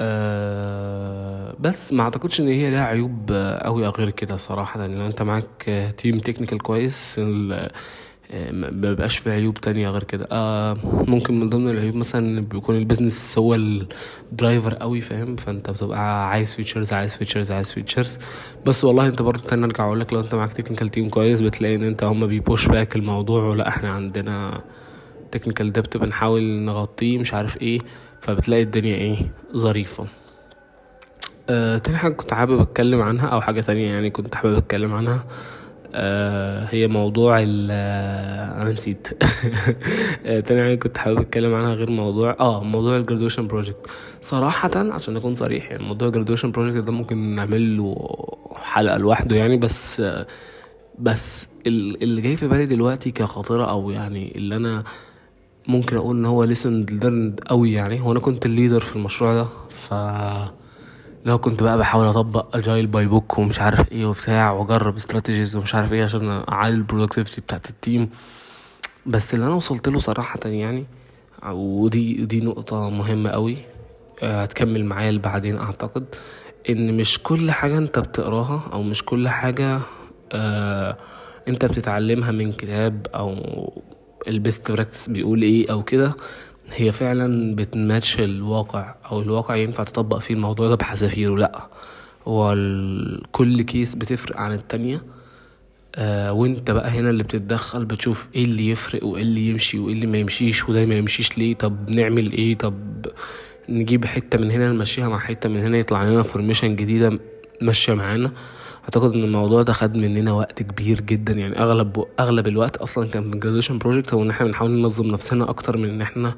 أه 0.00 1.56
بس 1.60 1.92
ما 1.92 2.02
اعتقدش 2.02 2.40
ان 2.40 2.48
هي 2.48 2.70
لها 2.70 2.84
عيوب 2.84 3.32
قوي 3.62 3.86
غير 3.88 4.10
كده 4.10 4.36
صراحة. 4.36 4.80
لأن 4.86 5.00
انت 5.00 5.22
معاك 5.22 5.92
team 5.96 6.18
technical 6.18 6.58
كويس 6.62 7.20
ما 8.34 8.70
بيبقاش 8.70 9.18
في 9.18 9.30
عيوب 9.30 9.54
تانية 9.60 9.88
غير 9.90 10.02
كده. 10.04 10.28
آه 10.32 10.76
ممكن 10.84 11.40
من 11.40 11.48
ضمن 11.48 11.68
العيوب 11.70 11.94
مثلا 11.94 12.40
بيكون 12.40 12.76
ال 12.76 12.83
business 12.83 13.38
هو 13.38 13.54
ال 13.54 13.71
driver 13.71 14.74
قوي 14.74 15.00
فاهم؟ 15.00 15.36
فأنت 15.36 15.70
بتبقى 15.70 16.28
عايز 16.30 16.54
features 16.54 16.92
عايز 16.92 17.16
features 17.16 17.52
عايز 17.52 17.72
features 17.72 18.18
بس 18.66 18.84
والله 18.84 19.08
أنت 19.08 19.22
برضو 19.22 19.40
تاني 19.40 19.64
أرجع 19.64 19.84
أقول 19.86 20.00
لك 20.00 20.12
لو 20.12 20.20
أنت 20.20 20.34
معاك 20.34 20.52
technical 20.52 20.88
team 20.88 21.08
كويس 21.08 21.40
بتلاقي 21.40 21.74
إن 21.74 21.82
أنت 21.82 22.04
هما 22.04 22.26
بي 22.26 22.39
push 22.39 22.66
back 22.68 22.96
الموضوع 22.96 23.44
ولا 23.44 23.68
إحنا 23.68 23.92
عندنا 23.92 24.60
technical 25.30 25.72
debt 25.72 25.96
بنحاول 25.96 26.42
نغطيه 26.42 27.18
مش 27.18 27.34
عارف 27.34 27.62
إيه. 27.62 27.78
فبتلاقي 28.20 28.62
الدنيا 28.62 28.94
إيه؟ 28.96 29.16
ظريفة. 29.56 30.06
آه 31.50 31.78
تاني 31.78 31.96
حاجة 31.98 32.12
كنت 32.12 32.34
حابب 32.34 32.60
أتكلم 32.60 33.02
عنها 33.02 33.26
أو 33.26 33.40
حاجة 33.40 33.60
تانية 33.60 33.92
يعني 33.92 34.10
كنت 34.10 34.34
حابب 34.34 34.54
أتكلم 34.54 34.94
عنها. 34.94 35.14
آه 35.14 35.57
هي 36.70 36.86
موضوع 36.86 37.40
ال 37.42 37.70
أنا 38.60 38.72
نسيت. 38.72 39.08
آه 40.26 40.40
تاني 40.40 40.62
حاجة 40.62 40.74
كنت 40.74 40.98
حابب 40.98 41.18
أتكلم 41.20 41.54
عنها 41.54 41.74
غير 41.74 41.90
موضوع 41.90 42.36
آه 42.40 42.64
موضوع 42.64 42.96
ال 42.96 43.00
graduation 43.00 43.46
project 43.46 43.86
صراحة 44.20 44.70
عشان 44.76 45.16
أكون 45.16 45.34
صريح 45.34 45.70
يعني 45.70 45.84
موضوع 45.84 46.08
ال 46.08 46.12
graduation 46.12 46.50
project 46.50 46.84
ده 46.84 46.92
ممكن 46.92 47.18
نعمل 47.18 47.76
له 47.76 48.16
حلقة 48.54 48.96
لوحده 48.96 49.36
يعني 49.36 49.56
بس 49.56 50.00
آه 50.00 50.26
بس 50.98 51.48
اللي 51.66 52.20
جاي 52.20 52.36
في 52.36 52.48
بالي 52.48 52.66
دلوقتي 52.66 53.10
كخاطرة 53.10 53.70
أو 53.70 53.90
يعني 53.90 54.36
اللي 54.36 54.56
أنا 54.56 54.84
ممكن 55.68 55.96
أقول 55.96 56.16
إن 56.16 56.26
هو 56.26 56.44
lesson 56.44 56.86
learned 56.90 57.40
قوي 57.46 57.72
يعني 57.72 58.00
هو 58.00 58.12
أنا 58.12 58.20
كنت 58.20 58.46
ال 58.46 58.51
leader 58.51 58.80
في 58.80 58.96
المشروع 58.96 59.34
ده 59.34 59.44
ف 59.70 59.94
لو 61.28 61.38
كنت 61.38 61.62
بقى 61.62 61.78
بحاول 61.78 62.06
أطبق 62.06 62.56
agile 62.56 62.86
by 62.86 63.06
book 63.06 63.38
ومش 63.38 63.60
عارف 63.60 63.92
إيه 63.92 64.06
وبتاع 64.06 64.50
وأجرب 64.52 64.96
strategies 64.96 65.56
ومش 65.56 65.74
عارف 65.74 65.92
إيه 65.92 66.04
عشان 66.04 66.42
أعلي 66.48 66.74
ال 66.74 66.79
productivity 66.79 67.40
بتاعت 67.40 67.70
ال 67.70 67.78
team 67.78 68.10
بس 69.06 69.34
اللي 69.34 69.46
أنا 69.46 69.54
وصلت 69.54 69.88
له 69.88 69.98
صراحة 69.98 70.40
يعني 70.44 70.86
ودي 71.52 72.12
دي 72.24 72.40
نقطة 72.40 72.90
مهمة 72.90 73.30
قوي 73.30 73.56
هتكمل 74.22 74.84
معايا 74.84 75.18
بعدين 75.18 75.56
أعتقد 75.58 76.04
إن 76.70 76.96
مش 76.96 77.22
كل 77.22 77.50
حاجة 77.50 77.78
أنت 77.78 77.98
بتقراها 77.98 78.70
أو 78.72 78.82
مش 78.82 79.04
كل 79.04 79.28
حاجة 79.28 79.80
آه 80.32 80.96
أنت 81.48 81.64
بتتعلمها 81.64 82.30
من 82.30 82.52
كتاب 82.52 83.06
أو 83.14 83.34
ال 84.28 84.37
best 84.37 84.72
practice 84.72 85.08
بيقول 85.10 85.42
إيه 85.42 85.72
أو 85.72 85.82
كده 85.82 86.14
هي 86.74 86.92
فعلا 86.92 87.54
بتماتش 87.56 88.20
الواقع 88.20 88.94
أو 89.10 89.20
الواقع 89.20 89.56
ينفع 89.56 89.84
تطبق 89.84 90.18
فيه 90.18 90.34
الموضوع 90.34 90.68
ده 90.68 90.74
بحذافيره 90.74 91.36
لأ. 91.36 91.68
هو 92.26 92.54
كل 93.32 93.62
case 93.62 93.94
بتفرق 93.94 94.36
عن 94.36 94.52
التانية. 94.52 95.02
آه 95.94 96.32
وانت 96.32 96.70
بقى 96.70 96.90
هنا 96.90 97.10
اللي 97.10 97.22
بتتدخل 97.22 97.84
بتشوف 97.84 98.28
إيه 98.34 98.44
اللي 98.44 98.68
يفرق 98.70 99.04
وإيه 99.04 99.22
اللي 99.22 99.48
يمشي 99.48 99.78
وإيه 99.78 99.94
اللي 99.94 100.06
ما 100.06 100.18
يمشيش 100.18 100.68
وده 100.68 100.86
ما 100.86 100.94
يمشيش 100.94 101.38
ليه 101.38 101.54
طب 101.54 101.88
نعمل 101.96 102.32
إيه؟ 102.32 102.54
طب 102.58 102.74
نجيب 103.68 104.04
حتة 104.04 104.38
من 104.38 104.50
هنا 104.50 104.72
نمشيها 104.72 105.08
مع 105.08 105.18
حتة 105.18 105.48
من 105.48 105.60
هنا 105.60 105.78
يطلع 105.78 106.04
لنا 106.04 106.22
formation 106.22 106.76
جديدة 106.76 107.18
ماشية 107.62 107.94
معانا. 107.94 108.30
أعتقد 108.88 109.12
إن 109.12 109.24
الموضوع 109.24 109.62
ده 109.62 109.72
خد 109.72 109.96
مننا 109.96 110.32
وقت 110.32 110.62
كبير 110.62 111.00
جدا. 111.00 111.32
يعني 111.32 111.58
أغلب 111.58 112.04
أغلب 112.20 112.46
الوقت 112.46 112.76
أصلا 112.76 113.08
كان 113.08 113.30
في 113.30 113.34
ال 113.34 113.38
graduation 113.38 113.78
project 113.78 114.14
هو 114.14 114.22
إن 114.22 114.30
إحنا 114.30 114.46
بنحاول 114.46 114.70
ننظم 114.70 115.06
نفسنا 115.06 115.50
أكتر 115.50 115.76
من 115.76 115.88
إن 115.88 116.00
إحنا 116.02 116.34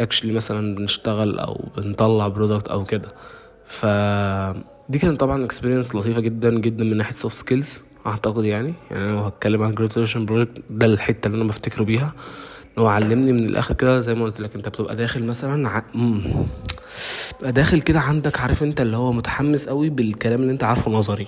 actually 0.00 0.32
مثلا 0.32 0.74
بنشتغل 0.74 1.38
أو 1.38 1.64
بنطلع 1.76 2.28
product 2.28 2.68
أو 2.68 2.84
كده. 2.84 3.08
ف 3.66 3.86
دي 4.88 4.98
كانت 4.98 5.20
طبعا 5.20 5.44
experience 5.44 5.94
لطيفة 5.94 6.20
جدا 6.20 6.50
جدا 6.60 6.84
من 6.84 6.96
ناحية 6.96 7.14
soft 7.14 7.36
skills 7.36 7.80
أعتقد 8.06 8.44
يعني. 8.44 8.74
يعني 8.90 9.04
أنا 9.04 9.12
لو 9.12 9.18
هتكلم 9.24 9.62
عن 9.62 9.74
graduation 9.74 10.24
project 10.26 10.62
ده 10.70 10.86
الحتة 10.86 11.26
اللي 11.26 11.36
أنا 11.36 11.48
بفتكره 11.48 11.84
بيها. 11.84 12.12
هو 12.78 12.86
علمني 12.86 13.32
من 13.32 13.46
الآخر 13.46 13.74
كده 13.74 14.00
زي 14.00 14.14
ما 14.14 14.24
قلت 14.24 14.40
لك 14.40 14.54
أنت 14.54 14.68
بتبقى 14.68 14.96
داخل 14.96 15.24
مثلا 15.24 15.68
ع... 15.68 15.82
بتبقى 17.36 17.52
داخل 17.52 17.80
كده 17.80 18.00
عندك 18.00 18.40
عارف 18.40 18.62
أنت 18.62 18.80
اللي 18.80 18.96
هو 18.96 19.12
متحمس 19.12 19.68
قوي 19.68 19.90
بالكلام 19.90 20.40
اللي 20.40 20.52
أنت 20.52 20.64
عارفه 20.64 20.90
نظري. 20.90 21.26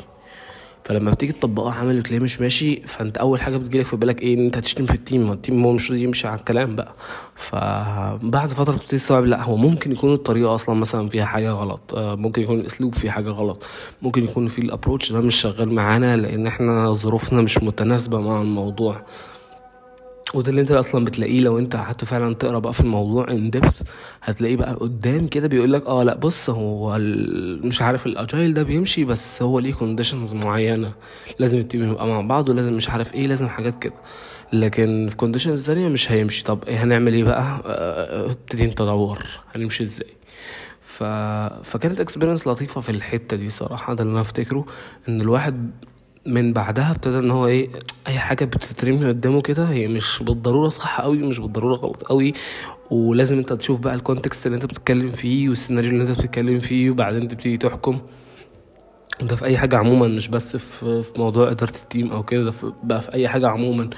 فلما 0.84 1.10
بتيجي 1.10 1.32
تطبقه 1.32 1.72
عملي 1.72 1.98
وتلاقيه 1.98 2.22
مش 2.22 2.40
ماشي 2.40 2.82
فانت 2.86 3.18
أول 3.18 3.40
حاجة 3.40 3.56
بتجيلك 3.56 3.86
في 3.86 3.96
بالك 3.96 4.22
إيه؟ 4.22 4.34
إن 4.34 4.44
أنت 4.44 4.56
هتشتم 4.56 4.86
في 4.86 4.94
ال 4.94 5.02
team 5.02 5.32
ال 5.32 5.39
team 5.39 5.64
هو 5.64 5.72
مش 5.72 5.90
راضي 5.90 6.02
يمشي 6.02 6.28
على 6.28 6.38
الكلام 6.38 6.76
بقى. 6.76 6.94
فبعد 7.34 8.48
فترة 8.52 8.72
بتبتدي 8.72 8.96
تستوعب 8.96 9.24
لا 9.24 9.42
هو 9.42 9.56
ممكن 9.56 9.92
يكون 9.92 10.12
الطريقة 10.12 10.54
أصلا 10.54 10.74
مثلا 10.74 11.08
فيها 11.08 11.24
حاجة 11.24 11.50
غلط 11.50 11.94
آه، 11.94 12.14
ممكن 12.14 12.42
يكون 12.42 12.60
الأسلوب 12.60 12.94
فيه 12.94 13.10
حاجة 13.10 13.28
غلط 13.30 13.64
ممكن 14.02 14.24
يكون 14.24 14.48
في 14.48 14.58
ال 14.58 14.64
approach 14.64 15.12
ده 15.12 15.20
مش 15.20 15.34
شغال 15.34 15.72
معانا 15.74 16.16
لأن 16.16 16.46
إحنا 16.46 16.92
ظروفنا 16.94 17.42
مش 17.42 17.58
متناسبة 17.62 18.20
مع 18.20 18.42
الموضوع. 18.42 19.02
وده 20.34 20.50
اللي 20.50 20.60
انت 20.60 20.70
أصلا 20.70 21.04
بتلاقيه 21.04 21.40
لو 21.40 21.58
انت 21.58 21.76
قعدت 21.76 22.04
فعلا 22.04 22.34
تقرأ 22.34 22.58
بقى 22.58 22.72
في 22.72 22.80
الموضوع 22.80 23.30
in 23.30 23.50
depth 23.50 23.82
هتلاقيه 24.22 24.56
بقى 24.56 24.74
قدام 24.74 25.26
كده 25.26 25.48
بيقول 25.48 25.72
لك 25.72 25.86
آه 25.86 26.02
لأ 26.02 26.16
بص 26.16 26.50
هو 26.50 26.98
مش 27.64 27.82
عارف 27.82 28.06
ال 28.06 28.14
agile 28.14 28.54
ده 28.54 28.62
بيمشي 28.62 29.04
بس 29.04 29.42
هو 29.42 29.58
ليه 29.58 29.72
conditions 29.74 30.34
معينة 30.34 30.92
لازم 31.38 31.58
ال 31.58 31.65
team 31.65 31.90
يبقى 31.90 32.06
مع 32.06 32.20
بعض 32.20 32.48
ولازم 32.48 32.72
مش 32.72 32.90
عارف 32.90 33.14
إيه 33.14 33.26
لازم 33.26 33.48
حاجات 33.48 33.78
كده. 33.82 33.92
لكن 34.52 35.06
في 35.10 35.16
conditions 35.16 35.62
ثانية 35.66 35.88
مش 35.88 36.12
هيمشي. 36.12 36.44
طب 36.44 36.64
إيه 36.64 36.82
هنعمل 36.84 37.14
إيه 37.14 37.24
بقى؟ 37.24 37.62
ابتدي 38.30 38.64
أنت 38.64 38.78
تدور 38.78 39.26
هنمشي 39.54 39.82
إزاي؟ 39.82 40.08
ف... 40.80 41.02
فكانت 41.64 42.00
experience 42.00 42.46
لطيفة 42.46 42.80
في 42.80 42.88
الحتة 42.90 43.36
دي 43.36 43.48
صراحة 43.48 43.94
ده 43.94 44.02
اللي 44.02 44.12
أنا 44.12 44.20
أفتكره 44.20 44.64
إن 45.08 45.20
الواحد 45.20 45.70
من 46.26 46.52
بعدها 46.52 46.90
ابتدى 46.90 47.18
إن 47.18 47.30
هو 47.30 47.46
إيه 47.46 47.68
أي 48.06 48.18
حاجة 48.18 48.44
بتترمي 48.44 49.08
قدامه 49.08 49.40
كده 49.40 49.64
هي 49.64 49.88
مش 49.88 50.22
بالضرورة 50.22 50.68
صح 50.68 51.00
قوي 51.00 51.18
مش 51.18 51.38
بالضرورة 51.38 51.74
غلط 51.76 52.02
قوي 52.02 52.32
ولازم 52.90 53.38
أنت 53.38 53.52
تشوف 53.52 53.80
بقى 53.80 53.94
ال 53.94 54.01
context 54.01 54.46
اللي 54.46 54.54
أنت 54.54 54.66
بتتكلم 54.66 55.10
فيه 55.10 55.48
والسيناريو 55.48 55.90
اللي 55.90 56.02
أنت 56.02 56.10
بتتكلم 56.18 56.58
فيه 56.58 56.90
وبعدين 56.90 57.28
تبتدي 57.28 57.56
تحكم. 57.56 57.98
ده 59.22 59.36
في 59.36 59.44
أي 59.44 59.58
حاجة 59.58 59.76
عموما 59.76 60.08
مش 60.08 60.28
بس 60.28 60.56
في 60.56 61.02
في 61.02 61.12
موضوع 61.20 61.50
إدارة 61.50 61.70
ال 61.82 61.88
team 61.88 62.12
أو 62.12 62.22
كده 62.22 62.44
ده 62.44 62.52
بقى 62.82 63.00
في 63.02 63.14
أي 63.14 63.28
حاجة 63.28 63.48
عموما. 63.48 63.90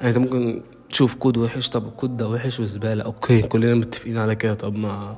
يعني 0.00 0.08
أنت 0.08 0.18
ممكن 0.18 0.62
تشوف 0.90 1.14
كود 1.14 1.36
وحش 1.36 1.68
طب 1.68 1.86
الكود 1.88 2.16
ده 2.16 2.28
وحش 2.28 2.60
وزبالة. 2.60 3.04
okay 3.04 3.42
كلنا 3.42 3.74
متفقين 3.74 4.18
على 4.18 4.34
كده. 4.34 4.54
طب 4.54 4.74
ما 4.76 5.16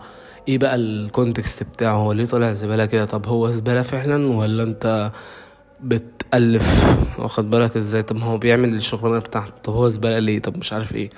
إيه 0.48 0.58
بقى 0.58 0.74
ال 0.74 0.85
context 0.85 1.62
بتاعه؟ 1.62 1.96
هو 1.96 2.12
ليه 2.12 2.24
طالع 2.24 2.52
زبالة 2.52 2.86
كده؟ 2.86 3.04
طب 3.04 3.26
هو 3.26 3.50
زبالة 3.50 3.82
فعلا 3.82 4.26
ولا 4.36 4.62
أنت 4.62 5.12
بتألف 6.28 6.84
واخد 7.18 7.50
بالك 7.50 7.76
إزاي؟ 7.76 8.02
طب 8.02 8.16
ما 8.16 8.24
هو 8.24 8.38
بيعمل 8.38 8.74
الشغلانة 8.74 9.18
بتاعته 9.18 9.52
طب 9.64 9.72
هو 9.72 9.88
زبالة 9.88 10.18
ليه؟ 10.18 10.38
طب 10.38 10.56
مش 10.56 10.72
عارف 10.72 10.94
إيه. 10.94 11.10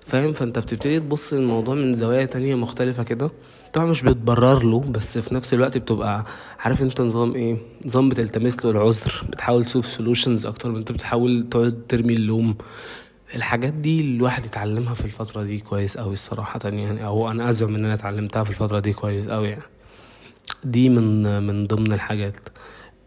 فاهم؟ 0.00 0.32
فانت 0.32 0.58
بتبتدي 0.58 1.00
تبص 1.00 1.32
للموضوع 1.34 1.74
من 1.74 1.94
زوايا 1.94 2.24
تانية 2.24 2.54
مختلفة 2.54 3.02
كده. 3.02 3.30
طبعا 3.72 3.86
مش 3.86 4.02
بتبرر 4.02 4.64
له 4.64 4.80
بس 4.80 5.18
في 5.18 5.34
نفس 5.34 5.54
الوقت 5.54 5.78
بتبقى 5.78 6.24
عارف 6.60 6.82
انت 6.82 7.00
نظام 7.00 7.34
إيه؟ 7.34 7.56
نظام 7.86 8.08
بتلتمس 8.08 8.64
له 8.64 8.70
العذر 8.70 9.24
بتحاول 9.30 9.64
تشوف 9.64 9.86
solutions 9.86 10.46
أكتر 10.46 10.70
من 10.70 10.76
انت 10.76 10.92
بتحاول 10.92 11.46
تقعد 11.50 11.82
ترمي 11.88 12.14
اللوم. 12.14 12.56
الحاجات 13.34 13.72
دي 13.72 14.00
الواحد 14.00 14.44
يتعلمها 14.44 14.94
في 14.94 15.04
الفترة 15.04 15.42
دي 15.42 15.58
كويس 15.58 15.96
أوي 15.96 16.12
الصراحة 16.12 16.60
يعني 16.64 17.06
أو 17.06 17.30
أنا 17.30 17.48
أزعم 17.48 17.74
إن 17.74 17.84
أنا 17.84 17.94
اتعلمتها 17.94 18.44
في 18.44 18.50
الفترة 18.50 18.78
دي 18.78 18.92
كويس 18.92 19.26
أوي 19.26 19.48
يعني. 19.48 19.62
دي 20.64 20.88
من 20.88 21.42
من 21.46 21.64
ضمن 21.66 21.92
الحاجات. 21.92 22.36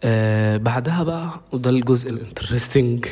آه 0.04 0.58
بعدها 0.58 1.04
بقى 1.04 1.30
وده 1.52 1.70
الجزء 1.70 2.10
ال 2.10 2.17
interesting. 2.17 3.06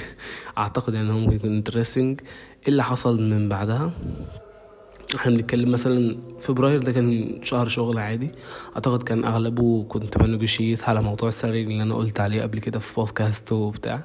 أعتقد 0.58 0.94
يعني 0.94 1.12
هو 1.14 1.18
ممكن 1.18 1.36
يكون 1.36 1.56
interesting 1.56 2.22
إيه 2.22 2.68
اللي 2.68 2.84
حصل 2.84 3.22
من 3.22 3.50
بعدها؟ 3.50 3.92
إحنا 5.16 5.32
بنتكلم 5.32 5.72
مثلا 5.72 6.18
فبراير 6.40 6.80
ده 6.84 6.92
كان 6.92 7.40
شهر 7.44 7.68
شغل 7.68 7.98
عادي. 8.00 8.30
أعتقد 8.76 9.04
كان 9.04 9.24
أغلبه 9.26 9.84
كنت 9.90 10.18
ب 10.18 10.25
negotiate 10.25 10.84
على 10.84 11.02
موضوع 11.02 11.28
ال 11.28 11.33
salary 11.33 11.64
اللي 11.64 11.84
أنا 11.84 11.96
قلت 11.96 12.20
عليه 12.20 12.42
قبل 12.42 12.60
كده 12.60 12.80
في 12.80 12.96
بودكاست 12.96 13.52
وبتاع. 13.52 14.04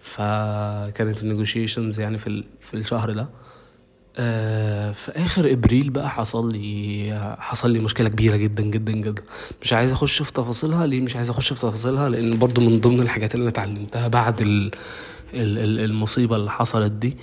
فكانت 0.00 1.22
ال 1.22 1.28
negotiations 1.28 2.00
يعني 2.00 2.18
في 2.18 2.44
في 2.60 2.74
الشهر 2.74 3.12
ده. 3.12 3.28
آه 4.16 4.92
في 4.92 5.10
آخر 5.12 5.52
إبريل 5.52 5.90
بقى 5.90 6.10
حصل 6.10 6.52
لي 6.52 7.36
حصل 7.38 7.70
لي 7.70 7.78
مشكلة 7.78 8.08
كبيرة 8.08 8.36
جدا 8.36 8.62
جدا 8.62 8.92
جدا. 8.92 9.22
مش 9.62 9.72
عايز 9.72 9.92
أخش 9.92 10.22
في 10.22 10.32
تفاصيلها 10.32 10.86
ليه 10.86 11.00
مش 11.00 11.16
عايز 11.16 11.30
أخش 11.30 11.52
في 11.52 11.60
تفاصيلها؟ 11.60 12.08
لأن 12.08 12.38
برضو 12.38 12.60
من 12.60 12.80
ضمن 12.80 13.00
الحاجات 13.00 13.34
اللي 13.34 13.42
أنا 13.42 13.50
اتعلمتها 13.50 14.08
بعد 14.08 14.40
ال 14.42 14.70
ال 15.34 15.80
المصيبة 15.80 16.36
اللي 16.36 16.50
حصلت 16.50 16.92
دي 16.92 17.16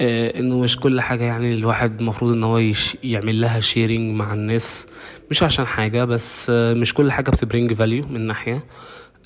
آه 0.00 0.38
إنه 0.40 0.58
مش 0.58 0.76
كل 0.80 1.00
حاجة 1.00 1.24
يعني 1.24 1.54
الواحد 1.54 2.00
المفروض 2.00 2.32
إن 2.32 2.44
هو 2.44 2.62
يعمل 3.04 3.40
لها 3.40 3.60
sharing 3.60 4.14
مع 4.16 4.34
الناس. 4.34 4.86
مش 5.30 5.42
عشان 5.42 5.66
حاجة 5.66 6.04
بس 6.04 6.50
آه 6.50 6.74
مش 6.74 6.94
كل 6.94 7.12
حاجة 7.12 7.30
بت 7.30 7.42
bring 7.42 7.72
value 7.72 8.06
من 8.06 8.20
ناحية. 8.26 8.64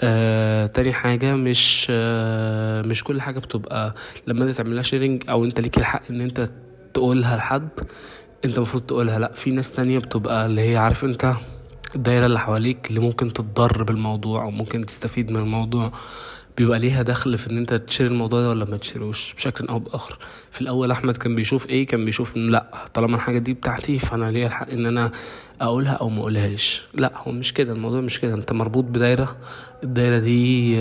آه، 0.02 0.66
تاني 0.66 0.92
حاجة 0.92 1.34
مش 1.36 1.86
آه 1.90 2.82
مش 2.82 3.04
كل 3.04 3.20
حاجة 3.20 3.38
بتبقى 3.38 3.94
لما 4.26 4.44
أنت 4.44 4.50
تعملها 4.52 4.82
sharing 4.82 5.24
أو 5.28 5.44
أنت 5.44 5.60
ليك 5.60 5.78
الحق 5.78 6.02
إن 6.10 6.20
أنت 6.20 6.50
تقولها 6.94 7.36
لحد 7.36 7.68
انت 8.44 8.56
المفروض 8.56 8.82
تقولها. 8.82 9.18
لا 9.18 9.32
في 9.32 9.50
ناس 9.50 9.72
تانية 9.72 9.98
بتبقى 9.98 10.46
اللي 10.46 10.60
هي 10.60 10.76
عارف 10.76 11.04
انت 11.04 11.32
الدايرة 11.94 12.26
اللي 12.26 12.40
حواليك 12.40 12.86
اللي 12.90 13.00
ممكن 13.00 13.32
تتضر 13.32 13.82
بالموضوع 13.82 14.42
أو 14.44 14.50
ممكن 14.50 14.86
تستفيد 14.86 15.30
من 15.30 15.36
الموضوع. 15.40 15.92
بيبقى 16.56 16.78
ليها 16.78 17.02
دخل 17.02 17.38
في 17.38 17.50
إن 17.50 17.58
أنت 17.58 17.74
تشير 17.74 18.06
الموضوع 18.06 18.40
ده 18.40 18.48
ولا 18.48 18.64
ما 18.64 18.76
تشيروش؟ 18.76 19.34
بشكل 19.34 19.66
أو 19.68 19.78
بآخر. 19.78 20.18
في 20.50 20.60
الأول 20.60 20.90
أحمد 20.90 21.16
كان 21.16 21.34
بيشوف 21.34 21.66
إيه 21.66 21.86
كان 21.86 22.04
بيشوف 22.04 22.36
إن 22.36 22.50
لا 22.50 22.70
طالما 22.94 23.16
الحاجة 23.16 23.38
دي 23.38 23.54
بتاعتي 23.54 23.98
فأنا 23.98 24.30
ليا 24.30 24.46
الحق 24.46 24.68
إن 24.70 24.86
أنا 24.86 25.10
أقولها 25.60 25.92
أو 25.92 26.08
ما 26.08 26.20
أقولهاش. 26.20 26.86
لا 26.94 27.12
هو 27.16 27.32
مش 27.32 27.54
كده 27.54 27.72
الموضوع 27.72 28.00
مش 28.00 28.20
كده. 28.20 28.34
أنت 28.34 28.52
مربوط 28.52 28.84
بدايرة 28.84 29.36
الدايرة 29.82 30.18
دي 30.18 30.76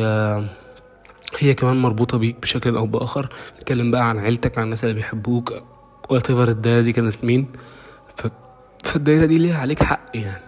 هي 1.39 1.53
كمان 1.53 1.77
مربوطة 1.77 2.17
بيك 2.17 2.41
بشكل 2.41 2.77
أو 2.77 2.85
بآخر. 2.85 3.29
بتتكلم 3.55 3.91
بقى 3.91 4.09
عن 4.09 4.19
عيلتك 4.19 4.57
عن 4.57 4.63
الناس 4.63 4.83
اللي 4.83 4.95
بيحبوك 4.95 5.53
وات 6.09 6.29
الدايرة 6.29 6.81
دي 6.81 6.93
كانت 6.93 7.23
مين؟ 7.23 7.47
ف... 8.15 8.27
فالدايرة 8.83 9.25
دي 9.25 9.37
ليها 9.37 9.57
عليك 9.57 9.83
حق 9.83 10.05
يعني. 10.13 10.41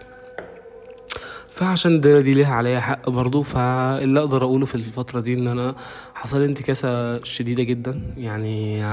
فعشان 1.48 1.94
الدايرة 1.94 2.20
دي 2.20 2.34
ليها 2.34 2.54
عليا 2.54 2.80
حق 2.80 3.10
برضو 3.10 3.42
فاللي 3.42 4.20
أقدر 4.20 4.44
أقوله 4.44 4.66
في 4.66 4.74
الفترة 4.74 5.20
دي 5.20 5.34
إن 5.34 5.46
أنا 5.46 5.74
حصل 6.14 6.40
لي 6.40 6.46
انتكاسة 6.46 7.22
شديدة 7.22 7.62
جدا. 7.62 8.00
يعني 8.16 8.84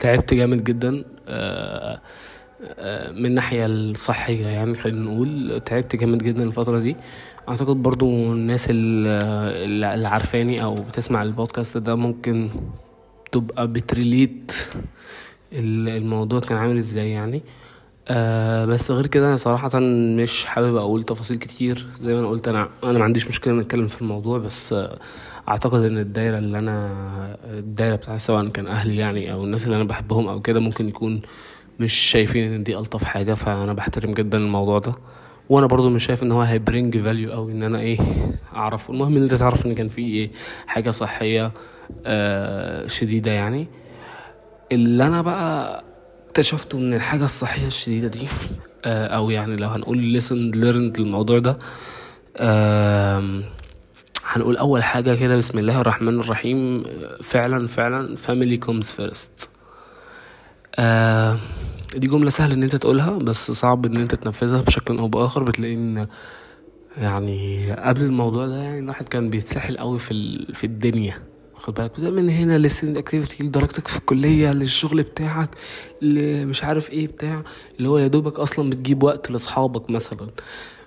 تعبت 0.00 0.34
جامد 0.34 0.64
جدا. 0.64 0.90
من 3.12 3.26
الناحية 3.26 3.66
الصحية 3.66 4.46
يعني 4.46 4.74
خلينا 4.74 5.00
نقول 5.10 5.60
تعبت 5.66 5.96
جامد 5.96 6.18
جدا 6.22 6.42
الفترة 6.42 6.78
دي. 6.78 6.96
أعتقد 7.48 7.76
برضو 7.76 8.32
الناس 8.32 8.66
اللي 8.70 10.08
عارفاني 10.08 10.62
أو 10.62 10.74
بتسمع 10.74 11.22
البودكاست 11.22 11.78
ده 11.78 11.94
ممكن 11.94 12.48
تبقى 13.32 13.68
بتريليت 13.68 14.52
الموضوع 15.52 16.40
كان 16.40 16.58
عامل 16.58 16.76
إزاي 16.76 17.10
يعني. 17.10 17.42
آه 18.08 18.64
بس 18.64 18.90
غير 18.90 19.06
كده 19.06 19.28
أنا 19.28 19.36
صراحة 19.36 19.78
مش 19.80 20.46
حابب 20.46 20.76
أقول 20.76 21.02
تفاصيل 21.02 21.38
كتير. 21.38 21.86
زي 22.00 22.14
ما 22.14 22.20
أنا 22.20 22.28
قلت 22.28 22.48
أنا 22.48 22.68
أنا 22.84 22.98
ما 22.98 23.04
عنديش 23.04 23.28
مشكلة 23.28 23.54
نتكلم 23.54 23.86
في 23.86 24.02
الموضوع 24.02 24.38
بس 24.38 24.72
آه 24.72 24.94
أعتقد 25.48 25.82
إن 25.84 25.98
الدايرة 25.98 26.38
اللي 26.38 26.58
أنا 26.58 26.90
الدايرة 27.44 27.96
بتاعتي 27.96 28.18
سواء 28.18 28.48
كان 28.48 28.66
أهلي 28.66 28.96
يعني 28.96 29.32
أو 29.32 29.44
الناس 29.44 29.64
اللي 29.64 29.76
أنا 29.76 29.84
بحبهم 29.84 30.28
أو 30.28 30.40
كده 30.40 30.60
ممكن 30.60 30.88
يكون 30.88 31.20
مش 31.80 31.92
شايفين 31.94 32.52
إن 32.52 32.62
دي 32.62 32.78
ألطف 32.78 33.04
حاجة. 33.04 33.34
فأنا 33.34 33.72
بحترم 33.72 34.14
جدا 34.14 34.38
الموضوع 34.38 34.78
ده. 34.78 34.92
وأنا 35.48 35.66
برضو 35.66 35.90
مش 35.90 36.04
شايف 36.06 36.22
إن 36.22 36.32
هو 36.32 36.40
هي 36.42 36.58
bring 36.58 36.98
value 36.98 37.32
أو 37.32 37.50
إن 37.50 37.62
أنا 37.62 37.80
إيه 37.80 37.98
اعرف 38.54 38.90
المهم 38.90 39.16
إن 39.16 39.22
أنت 39.22 39.34
تعرف 39.34 39.66
إن 39.66 39.74
كان 39.74 39.88
في 39.88 40.02
إيه 40.02 40.30
حاجة 40.66 40.90
صحية 40.90 41.52
آه 42.06 42.86
شديدة 42.86 43.30
يعني. 43.30 43.66
اللي 44.72 45.06
أنا 45.06 45.22
بقى 45.22 45.84
اكتشفته 46.28 46.78
من 46.78 46.94
الحاجة 46.94 47.24
الصحية 47.24 47.66
الشديدة 47.66 48.08
دي 48.08 48.26
آه 48.84 49.06
أو 49.06 49.30
يعني 49.30 49.56
لو 49.56 49.68
هنقول 49.68 50.20
listen 50.20 50.54
learned 50.54 51.00
للموضوع 51.00 51.38
ده 51.38 51.58
آه 52.36 53.42
هنقول 54.24 54.56
أول 54.56 54.82
حاجة 54.84 55.14
كده 55.14 55.36
بسم 55.36 55.58
الله 55.58 55.80
الرحمن 55.80 56.20
الرحيم 56.20 56.84
فعلا 57.22 57.66
فعلا 57.66 58.16
family 58.16 58.66
comes 58.66 58.86
first. 58.86 59.48
آه 60.76 61.38
دي 61.96 62.06
جملة 62.06 62.30
سهلة 62.30 62.54
إن 62.54 62.62
أنت 62.62 62.76
تقولها 62.76 63.10
بس 63.10 63.50
صعب 63.50 63.86
إن 63.86 63.96
أنت 63.96 64.14
تنفذها 64.14 64.60
بشكل 64.62 64.98
أو 64.98 65.08
بآخر. 65.08 65.42
بتلاقي 65.42 65.74
إن 65.74 66.06
يعني 66.96 67.72
قبل 67.72 68.02
الموضوع 68.02 68.46
ده 68.46 68.56
يعني 68.56 68.78
الواحد 68.78 69.08
كان 69.08 69.30
بيتسحل 69.30 69.78
قوي 69.78 69.98
في 69.98 70.46
في 70.54 70.64
الدنيا. 70.64 71.22
واخد 71.60 71.74
بالك. 71.74 72.00
من 72.00 72.30
هنا 72.30 72.58
لل 72.58 72.66
student 72.66 72.96
activity 72.98 73.44
لدرجتك 73.44 73.88
في 73.88 73.96
الكلية 73.96 74.52
للشغل 74.52 75.02
بتاعك 75.02 75.50
مش 76.02 76.64
عارف 76.64 76.90
إيه 76.90 77.06
بتاع 77.06 77.42
اللي 77.78 77.88
هو 77.88 77.98
يا 77.98 78.06
دوبك 78.06 78.38
أصلا 78.38 78.70
بتجيب 78.70 79.02
وقت 79.02 79.30
لأصحابك 79.30 79.90
مثلا. 79.90 80.28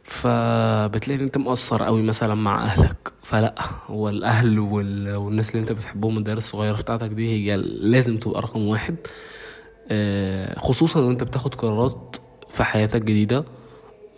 فبتلاقي 0.03 1.17
إن 1.19 1.23
أنت 1.23 1.37
مقصر 1.37 1.83
قوي 1.83 2.01
مثلا 2.01 2.35
مع 2.35 2.63
أهلك. 2.63 3.11
فلا 3.23 3.55
هو 3.85 4.09
الاهل 4.09 4.59
وال... 4.59 5.15
والناس 5.15 5.49
اللي 5.49 5.61
أنت 5.61 5.71
بتحبهم 5.71 6.17
الدائره 6.17 6.37
الصغيرة 6.37 6.75
بتاعتك 6.75 7.09
دي 7.09 7.29
هي 7.29 7.55
لازم 7.65 8.17
تبقى 8.17 8.41
رقم 8.41 8.67
واحد. 8.67 8.95
آه، 9.91 10.59
خصوصا 10.59 10.99
وانت 10.99 11.23
بتاخد 11.23 11.55
قرارات 11.55 12.17
في 12.49 12.63
حياتك 12.63 13.01
جديدة. 13.01 13.45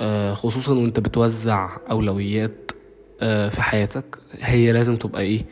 آه، 0.01 0.33
خصوصا 0.33 0.73
وأنت 0.73 0.99
بتوزع 0.99 1.77
أولويات 1.91 2.71
آه، 3.21 3.49
في 3.49 3.61
حياتك 3.61 4.17
هي 4.39 4.71
لازم 4.71 4.95
تبقى 4.95 5.21
إيه؟ 5.21 5.45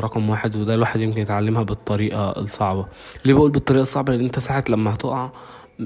رقم 0.00 0.30
واحد 0.30 0.56
وده 0.56 0.74
الواحد 0.74 1.00
يمكن 1.00 1.20
يتعلمها 1.20 1.62
بالطريقة 1.62 2.30
الصعبة. 2.30 2.86
ليه 3.24 3.34
بقول 3.34 3.50
بالطريقة 3.50 3.82
الصعبة؟ 3.82 4.12
لأن 4.12 4.24
أنت 4.24 4.38
ساعة 4.38 4.64
لما 4.68 4.94
هتقع 4.94 5.30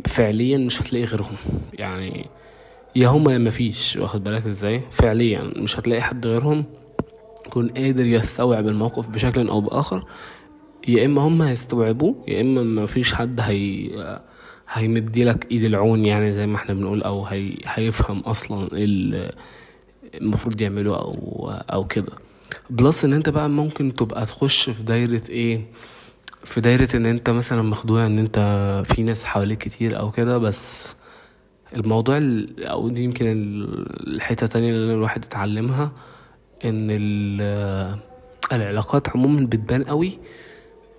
فعليا 0.06 0.58
مش 0.58 0.82
هتلاقي 0.82 1.04
غيرهم. 1.04 1.36
يعني 1.72 2.26
يا 2.96 3.08
هما 3.08 3.32
يا 3.32 3.38
مفيش. 3.38 3.96
واخد 3.96 4.24
بالك 4.24 4.46
إزاي؟ 4.46 4.82
فعليا 4.90 5.42
مش 5.56 5.78
هتلاقي 5.78 6.02
حد 6.02 6.26
غيرهم. 6.26 6.64
يكون 7.46 7.68
قادر 7.68 8.06
يستوعب 8.06 8.68
الموقف 8.68 9.08
بشكل 9.08 9.48
أو 9.48 9.60
بآخر. 9.60 10.04
يا 10.88 11.06
إما 11.06 11.22
هما 11.22 11.50
هيستوعبوه 11.50 12.14
يا 12.28 12.40
إما 12.40 12.62
مفيش 12.82 13.14
حد 13.14 13.40
هي 13.40 13.90
هيمدي 14.72 15.24
لك 15.24 15.46
إيد 15.50 15.64
العون 15.64 16.06
يعني 16.06 16.32
زي 16.32 16.46
ما 16.46 16.56
إحنا 16.56 16.74
بنقول 16.74 17.02
أو 17.02 17.24
هي... 17.24 17.54
هيفهم 17.64 18.20
أصلا 18.20 18.68
المفروض 20.14 20.60
يعمله 20.60 20.96
أو 20.96 21.50
أو 21.50 21.84
كده. 21.84 22.12
بلس 22.70 23.04
إن 23.04 23.12
أنت 23.12 23.28
بقى 23.28 23.48
ممكن 23.50 23.94
تبقى 23.94 24.26
تخش 24.26 24.70
في 24.70 24.82
دايرة 24.82 25.22
إيه؟ 25.28 25.60
في 26.44 26.60
دايرة 26.60 26.96
إن 26.96 27.06
أنت 27.06 27.30
مثلا 27.30 27.62
مخدوع 27.62 28.06
إن 28.06 28.18
أنت 28.18 28.38
في 28.86 29.02
ناس 29.02 29.24
حواليك 29.24 29.58
كتير 29.58 29.98
أو 29.98 30.10
كده 30.10 30.38
بس 30.38 30.94
الموضوع 31.76 32.18
أو 32.58 32.88
دي 32.88 33.02
يمكن 33.04 33.26
الحتة 34.06 34.46
تانية 34.46 34.70
اللي 34.70 34.94
الواحد 34.94 35.24
اتعلمها 35.24 35.92
إن 36.64 36.88
العلاقات 38.52 39.08
عموما 39.16 39.46
بتبان 39.46 39.84
قوي 39.84 40.18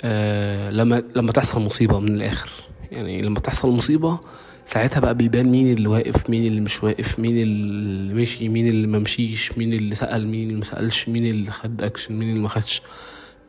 آه، 0.02 0.70
لما 0.70 1.04
لما 1.16 1.32
تحصل 1.32 1.62
مصيبة 1.62 2.00
من 2.00 2.16
الآخر. 2.16 2.50
يعني 2.92 3.22
لما 3.22 3.40
تحصل 3.40 3.70
مصيبة 3.72 4.20
ساعتها 4.66 5.00
بقى 5.00 5.16
بيبان 5.16 5.46
مين 5.50 5.74
اللي 5.74 5.88
واقف 5.88 6.30
مين 6.30 6.46
اللي 6.48 6.62
مش 6.62 6.84
واقف 6.84 7.20
مين 7.20 7.38
اللي 7.38 8.14
مشي 8.14 8.50
مين 8.50 8.68
اللي 8.68 8.88
ممشيش 8.88 9.58
مين 9.58 9.74
اللي 9.74 9.96
سأل 9.96 10.28
مين 10.28 10.50
اللي 10.50 10.60
مسألش 10.60 11.10
مين 11.10 11.26
اللي 11.26 11.52
خد 11.52 11.82
اكشن 11.82 12.14
مين 12.20 12.30
اللي 12.30 12.42
ما 12.42 12.50
خدش 12.50 12.82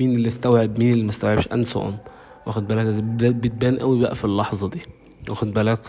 مين 0.01 0.17
اللي 0.17 0.29
استوعب 0.29 0.79
مين 0.79 0.93
اللي 0.93 1.05
ما 1.05 1.11
استوعبش 1.11 1.49
and 1.53 1.67
so 1.67 1.83
on 1.83 1.99
واخد 2.47 2.69
بالك 2.69 3.03
بتبان 3.35 3.77
قوي 3.79 4.01
بقى 4.01 4.15
في 4.15 4.25
اللحظة 4.25 4.69
دي 4.69 4.81
واخد 5.29 5.53
بالك 5.55 5.81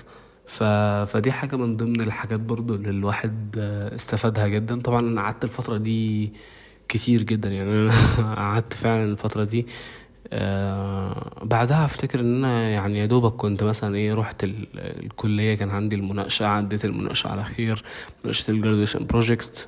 ف... 0.47 0.63
فدي 1.11 1.31
حاجة 1.31 1.55
من 1.55 1.77
ضمن 1.77 2.01
الحاجات 2.01 2.39
برضو 2.39 2.75
اللي 2.75 2.89
الواحد 2.89 3.57
استفادها 3.95 4.47
جدا 4.47 4.81
طبعا 4.81 4.99
أنا 4.99 5.21
قعدت 5.21 5.43
الفترة 5.43 5.77
دي 5.77 6.33
كتير 6.89 7.23
جدا 7.23 7.49
يعني 7.49 7.69
أنا 7.71 7.91
قعدت 8.35 8.73
فعلا 8.73 9.03
الفترة 9.03 9.43
دي 9.43 9.65
آه 10.33 11.31
بعدها 11.43 11.85
أفتكر 11.85 12.19
إن 12.19 12.45
أنا 12.45 12.69
يعني 12.69 12.99
يا 12.99 13.05
دوبك 13.05 13.35
كنت 13.35 13.63
مثلا 13.63 13.95
إيه 13.95 14.13
رحت 14.13 14.43
الكلية 14.75 15.55
كان 15.55 15.69
عندي 15.69 15.95
المناقشة 15.95 16.45
عديت 16.45 16.85
المناقشة 16.85 17.27
على 17.27 17.43
خير 17.43 17.83
مناقشة 18.23 18.51
ال 18.51 18.56
graduation 18.56 19.05
project 19.05 19.67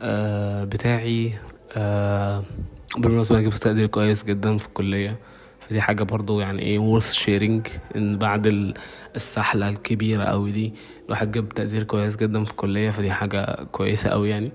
آه 0.00 0.64
بتاعي 0.64 1.32
آه 1.76 2.44
بالمناسبة 2.98 3.38
أنا 3.38 3.44
جبت 3.46 3.56
تقدير 3.56 3.86
كويس 3.86 4.24
جدا 4.24 4.56
في 4.58 4.66
الكلية. 4.66 5.18
فدي 5.60 5.80
حاجة 5.80 6.02
برضو 6.02 6.40
يعني 6.40 6.62
إيه 6.62 6.78
worth 7.00 7.14
sharing 7.14 7.70
إن 7.96 8.18
بعد 8.18 8.74
السحلة 9.16 9.68
الكبيرة 9.68 10.24
قوي 10.24 10.52
دي 10.52 10.72
الواحد 11.06 11.32
جاب 11.32 11.48
تقدير 11.48 11.82
كويس 11.82 12.16
جدا 12.16 12.44
في 12.44 12.50
الكلية 12.50 12.90
فدي 12.90 13.10
حاجة 13.12 13.64
كويسة 13.72 14.10
قوي 14.10 14.30
يعني. 14.30 14.52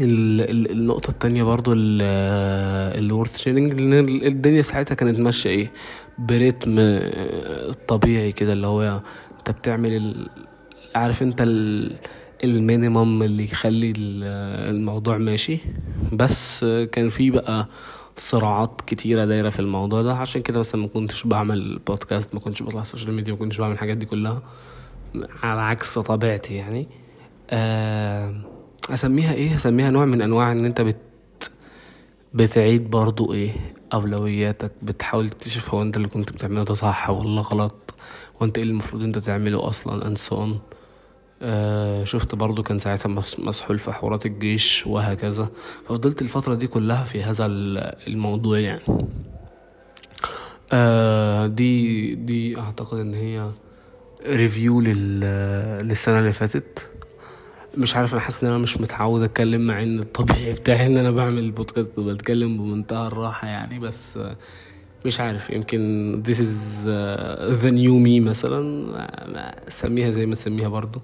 النقطة 0.00 1.10
التانية 1.10 1.42
برضو 1.42 1.72
اللي 1.72 3.12
worth 3.12 3.36
sharing 3.38 3.72
الدنيا 4.24 4.62
ساعتها 4.62 4.94
كانت 4.94 5.18
ماشية 5.18 5.50
إيه؟ 5.50 5.70
بريتم 6.18 7.00
طبيعي 7.88 8.32
كده 8.32 8.52
اللي 8.52 8.66
هو 8.66 9.00
أنت 9.38 9.50
بتعمل 9.50 10.26
عارف 10.94 11.22
أنت 11.22 11.44
ال 12.44 12.54
minimum 12.54 13.22
اللي 13.22 13.44
يخلي 13.44 13.92
الموضوع 13.96 15.18
ماشي. 15.18 15.58
بس 16.12 16.64
كان 16.64 17.08
في 17.08 17.30
بقى 17.30 17.68
صراعات 18.16 18.80
كتيرة 18.86 19.24
دايرة 19.24 19.50
في 19.50 19.60
الموضوع 19.60 20.02
ده. 20.02 20.14
عشان 20.14 20.42
كده 20.42 20.58
مثلا 20.60 20.80
ما 20.80 20.88
كنتش 20.88 21.24
بعمل 21.26 21.78
بودكاست 21.86 22.34
ما 22.34 22.40
كنتش 22.40 22.62
بطلع 22.62 22.80
ال 22.80 22.85
social 22.85 23.12
media 23.14 23.32
ما 23.32 23.38
كنتش 23.38 23.58
بعمل 23.58 23.72
الحاجات 23.72 23.96
دي 23.96 24.06
كلها 24.06 24.42
على 25.42 25.60
عكس 25.60 25.98
طبيعتي 25.98 26.54
يعني. 26.54 26.88
آه 27.50 28.34
أسميها 28.90 29.34
إيه؟ 29.34 29.54
أسميها 29.56 29.90
نوع 29.90 30.04
من 30.04 30.22
أنواع 30.22 30.52
إن 30.52 30.64
أنت 30.64 30.80
بت 30.80 30.96
بتعيد 32.34 32.90
برضو 32.90 33.32
إيه؟ 33.32 33.52
أولوياتك 33.92 34.70
بتحاول 34.82 35.30
تكتشف 35.30 35.74
هو 35.74 35.82
أنت 35.82 35.96
اللي 35.96 36.08
كنت 36.08 36.32
بتعمله 36.32 36.64
ده 36.64 36.74
صح 36.74 37.10
ولا 37.10 37.40
غلط 37.40 37.94
وانت 38.40 38.58
إيه 38.58 38.64
المفروض 38.64 39.02
أنت 39.02 39.18
تعمله 39.18 39.68
أصلا 39.68 40.06
and 40.06 40.18
so 40.18 40.54
آه 41.42 42.04
شفت 42.04 42.34
برضو 42.34 42.62
كان 42.62 42.78
ساعتها 42.78 43.08
مسحول 43.38 43.78
في 43.78 43.92
حوارات 43.92 44.26
الجيش 44.26 44.86
وهكذا. 44.86 45.48
ففضلت 45.86 46.22
الفترة 46.22 46.54
دي 46.54 46.66
كلها 46.66 47.04
في 47.04 47.22
هذا 47.22 47.46
الموضوع 47.46 48.58
يعني. 48.58 48.82
آه 50.72 51.46
دي 51.46 52.14
دي 52.14 52.58
أعتقد 52.58 52.98
إن 52.98 53.14
هي 53.14 53.50
ريفيو 54.26 54.80
للسنة 54.80 56.18
اللي 56.18 56.32
فاتت. 56.32 56.88
مش 57.78 57.96
عارف 57.96 58.12
أنا 58.12 58.20
حاسس 58.20 58.44
إن 58.44 58.50
أنا 58.50 58.58
مش 58.58 58.80
متعود 58.80 59.22
أتكلم 59.22 59.66
مع 59.66 59.82
إن 59.82 59.98
الطبيعي 59.98 60.52
بتاعي 60.52 60.86
إن 60.86 60.96
أنا 60.96 61.10
بعمل 61.10 61.38
البودكاست 61.38 61.98
وبتكلم 61.98 62.58
بمنتهى 62.58 63.06
الراحة 63.06 63.48
يعني 63.48 63.78
بس 63.78 64.18
مش 65.06 65.20
عارف 65.20 65.50
يمكن 65.50 66.22
this 66.26 66.36
is 66.36 66.84
uh, 66.86 67.62
the 67.62 67.70
new 67.70 67.98
me 68.06 68.28
مثلا 68.28 69.60
سميها 69.68 70.10
زي 70.10 70.26
ما 70.26 70.34
تسميها 70.34 70.68
برضو. 70.68 71.00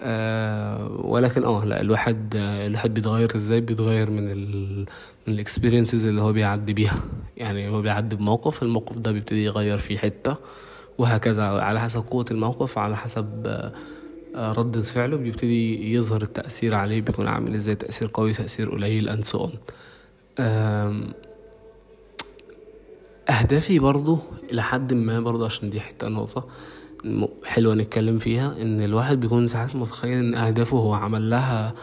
أه 0.00 1.00
ولكن 1.04 1.44
آه 1.44 1.64
لا 1.64 1.80
الواحد 1.80 2.32
الواحد 2.36 2.94
بيتغير 2.94 3.36
إزاي؟ 3.36 3.60
بيتغير 3.60 4.10
من 4.10 4.30
ال 4.30 4.78
من 5.26 5.34
الاكسبيرينسز 5.34 6.06
اللي 6.06 6.22
هو 6.22 6.32
بيعدي 6.32 6.72
بيها. 6.72 6.96
يعني 7.36 7.68
هو 7.68 7.82
بيعدي 7.82 8.16
بموقف 8.16 8.62
الموقف 8.62 8.98
ده 8.98 9.12
بيبتدي 9.12 9.44
يغير 9.44 9.78
فيه 9.78 9.98
حتة 9.98 10.36
وهكذا 10.98 11.44
على 11.44 11.80
حسب 11.80 12.00
قوة 12.10 12.24
الموقف 12.30 12.78
على 12.78 12.96
حسب 12.96 13.46
ردة 14.34 14.82
فعله 14.82 15.16
بيبتدي 15.16 15.94
يظهر 15.94 16.22
التأثير 16.22 16.74
عليه 16.74 17.00
بيكون 17.00 17.28
عامل 17.28 17.54
إزاي؟ 17.54 17.74
تأثير 17.74 18.10
قوي 18.14 18.32
تأثير 18.32 18.70
قليل 18.70 19.16
and 19.16 19.26
so 19.26 19.38
on. 19.38 19.50
أهدافي 23.30 23.78
برضو 23.78 24.18
إلى 24.52 24.62
حد 24.62 24.92
ما 24.92 25.20
برضو 25.20 25.44
عشان 25.44 25.70
دي 25.70 25.80
حتة 25.80 26.08
نقطة 26.08 26.46
حلوة 27.44 27.74
نتكلم 27.74 28.18
فيها 28.18 28.62
إن 28.62 28.82
الواحد 28.82 29.20
بيكون 29.20 29.48
ساعات 29.48 29.76
متخيل 29.76 30.18
إن 30.18 30.34
أهدافه 30.34 30.76
هو 30.76 30.94
عمل 30.94 31.30
لها 31.30 31.74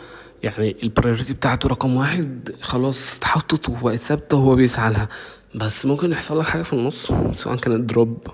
يعني 0.44 0.76
ال 0.84 0.89
priority 0.89 1.34
بتاعته 1.34 1.70
رقم 1.70 1.96
واحد 1.96 2.56
خلاص 2.62 3.18
اتحطت 3.18 3.70
وبقت 3.70 4.00
ثابتة 4.00 4.38
وهو 4.38 4.56
بيسعى 4.56 4.92
لها. 4.92 5.08
بس 5.56 5.86
ممكن 5.86 6.12
يحصل 6.12 6.40
لك 6.40 6.46
حاجة 6.46 6.62
في 6.62 6.74
النص 6.74 7.12
سواء 7.34 7.56
كانت 7.56 7.90
drop 7.90 8.28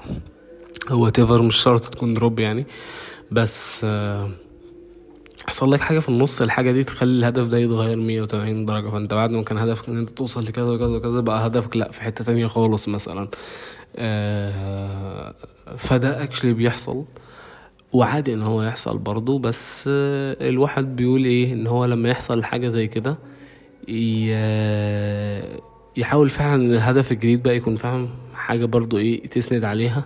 whatever 0.89 1.41
مش 1.41 1.55
شرط 1.55 1.85
تكون 1.85 2.13
drop 2.13 2.39
يعني. 2.39 2.65
بس 3.31 3.85
حصل 5.47 5.71
لك 5.71 5.81
حاجة 5.81 5.99
في 5.99 6.09
النص؟ 6.09 6.41
الحاجة 6.41 6.71
دي 6.71 6.83
تخلي 6.83 7.19
الهدف 7.19 7.45
ده 7.47 7.57
يتغير 7.57 7.97
180 7.97 8.65
درجة 8.65 8.89
فأنت 8.89 9.13
بعد 9.13 9.31
ما 9.31 9.43
كان 9.43 9.57
هدفك 9.57 9.89
إن 9.89 9.97
أنت 9.97 10.09
توصل 10.09 10.43
لكذا 10.45 10.65
وكذا 10.65 10.87
وكذا 10.87 11.19
بقى 11.21 11.47
هدفك 11.47 11.77
لأ 11.77 11.91
في 11.91 12.01
حتة 12.01 12.23
تانية 12.25 12.47
خالص 12.47 12.89
مثلا. 12.89 13.27
فده 15.77 16.23
actually 16.23 16.53
بيحصل 16.53 17.05
وعادي 17.93 18.33
إن 18.33 18.41
هو 18.41 18.63
يحصل 18.63 18.97
برضه 18.97 19.39
بس 19.39 19.83
الواحد 20.41 20.95
بيقول 20.95 21.25
إيه؟ 21.25 21.53
إن 21.53 21.67
هو 21.67 21.85
لما 21.85 22.09
يحصل 22.09 22.43
حاجة 22.43 22.67
زي 22.67 22.87
كده 22.87 23.17
يحاول 25.97 26.29
فعلا 26.29 26.55
إن 26.55 26.73
الهدف 26.73 27.11
الجديد 27.11 27.43
بقى 27.43 27.55
يكون 27.57 27.75
فاهم 27.75 28.09
حاجة 28.33 28.65
برضه 28.65 28.97
إيه 28.97 29.27
تسند 29.27 29.63
عليها. 29.63 30.05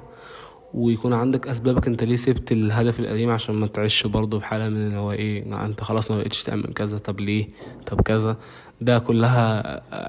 ويكون 0.74 1.14
عندك 1.14 1.48
أسبابك 1.48 1.88
أنت 1.88 2.04
ليه 2.04 2.16
سبت 2.16 2.52
الهدف 2.52 3.00
القديم 3.00 3.30
عشان 3.30 3.56
ما 3.56 3.68
تعيش 3.68 4.08
برضه 4.08 4.40
في 4.40 4.46
حالة 4.46 4.70
من 4.70 4.78
ان 4.78 4.94
هو 4.96 5.12
إيه 5.12 5.66
أنت 5.66 5.84
خلاص 5.84 6.12
ما 6.12 6.18
بقتش 6.18 6.44
تعمل 6.44 6.74
كذا 6.74 6.98
طب 6.98 7.20
ليه؟ 7.20 7.48
طب 7.86 8.02
كذا. 8.02 8.38
ده 8.82 9.00
كلها 9.00 9.62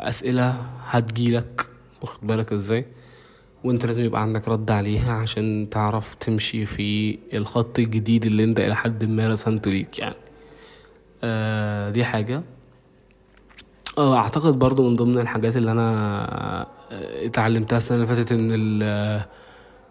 أسئلة 0.09 0.48
هتجيلك 0.85 1.66
واخد 2.03 2.27
بالك 2.27 2.53
إزاي؟ 2.53 2.87
وأنت 3.64 3.87
لازم 3.87 4.05
يبقى 4.05 4.22
عندك 4.22 4.48
رد 4.48 4.70
عليها 4.70 5.12
عشان 5.12 5.68
تعرف 5.70 6.14
تمشي 6.14 6.66
في 6.66 7.18
الخط 7.35 7.79
الجديد 7.79 8.27
اللي 8.27 8.44
أنت 8.44 8.61
إلى 8.61 8.77
حد 8.77 9.05
ما 9.05 9.29
رسمته 9.29 9.70
ليك 9.70 9.98
يعني. 9.98 10.14
آه 11.25 11.90
دي 11.90 12.05
حاجة. 12.05 12.42
آه 13.98 14.16
أعتقد 14.16 14.59
برضو 14.59 14.88
من 14.90 14.96
ضمن 14.96 15.18
الحاجات 15.18 15.57
اللي 15.57 15.72
أنا 15.72 16.66
اتعلمتها 17.25 17.77
السنة 17.77 17.96
اللي 17.96 18.07
فاتت 18.16 18.33
إن 18.33 18.51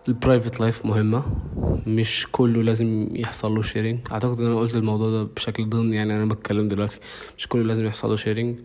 ال 0.08 0.14
private 0.14 0.60
life 0.60 0.86
مهمة. 0.86 1.24
مش 1.88 2.28
كله 2.32 2.64
لازم 2.64 3.08
يحصل 3.16 3.56
له 3.56 3.62
sharing 3.62 4.00
أعتقد 4.12 4.40
إن 4.40 4.46
أنا 4.46 4.56
قلت 4.60 4.76
الموضوع 4.76 5.10
ده 5.10 5.24
بشكل 5.24 5.70
ضمني 5.70 5.94
يعني 5.94 6.14
أنا 6.16 6.26
بتكلم 6.26 6.68
دلوقتي. 6.68 7.00
مش 7.38 7.48
كله 7.48 7.64
لازم 7.64 7.86
يحصل 7.86 8.10
له 8.10 8.16
sharing 8.16 8.60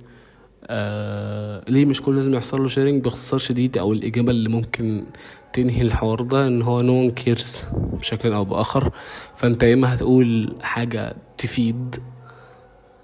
آه 0.66 1.64
ليه 1.68 1.84
مش 1.86 2.02
كله 2.02 2.14
لازم 2.16 2.34
يحصل 2.34 2.62
له 2.62 2.68
sharing 2.68 3.04
باختصار 3.04 3.38
شديد 3.40 3.78
أو 3.78 3.92
الإجابة 3.92 4.30
اللي 4.30 4.48
ممكن 4.48 5.04
تنهي 5.52 5.82
الحوار 5.82 6.22
ده 6.22 6.46
إن 6.46 6.62
هو 6.62 6.80
no 6.82 6.94
one 6.94 7.10
cares 7.14 7.64
بشكل 7.74 8.32
أو 8.32 8.44
بآخر. 8.44 8.90
فأنت 9.36 9.62
يا 9.62 9.74
إما 9.74 9.94
هتقول 9.94 10.54
حاجة 10.62 11.16
تفيد 11.38 11.96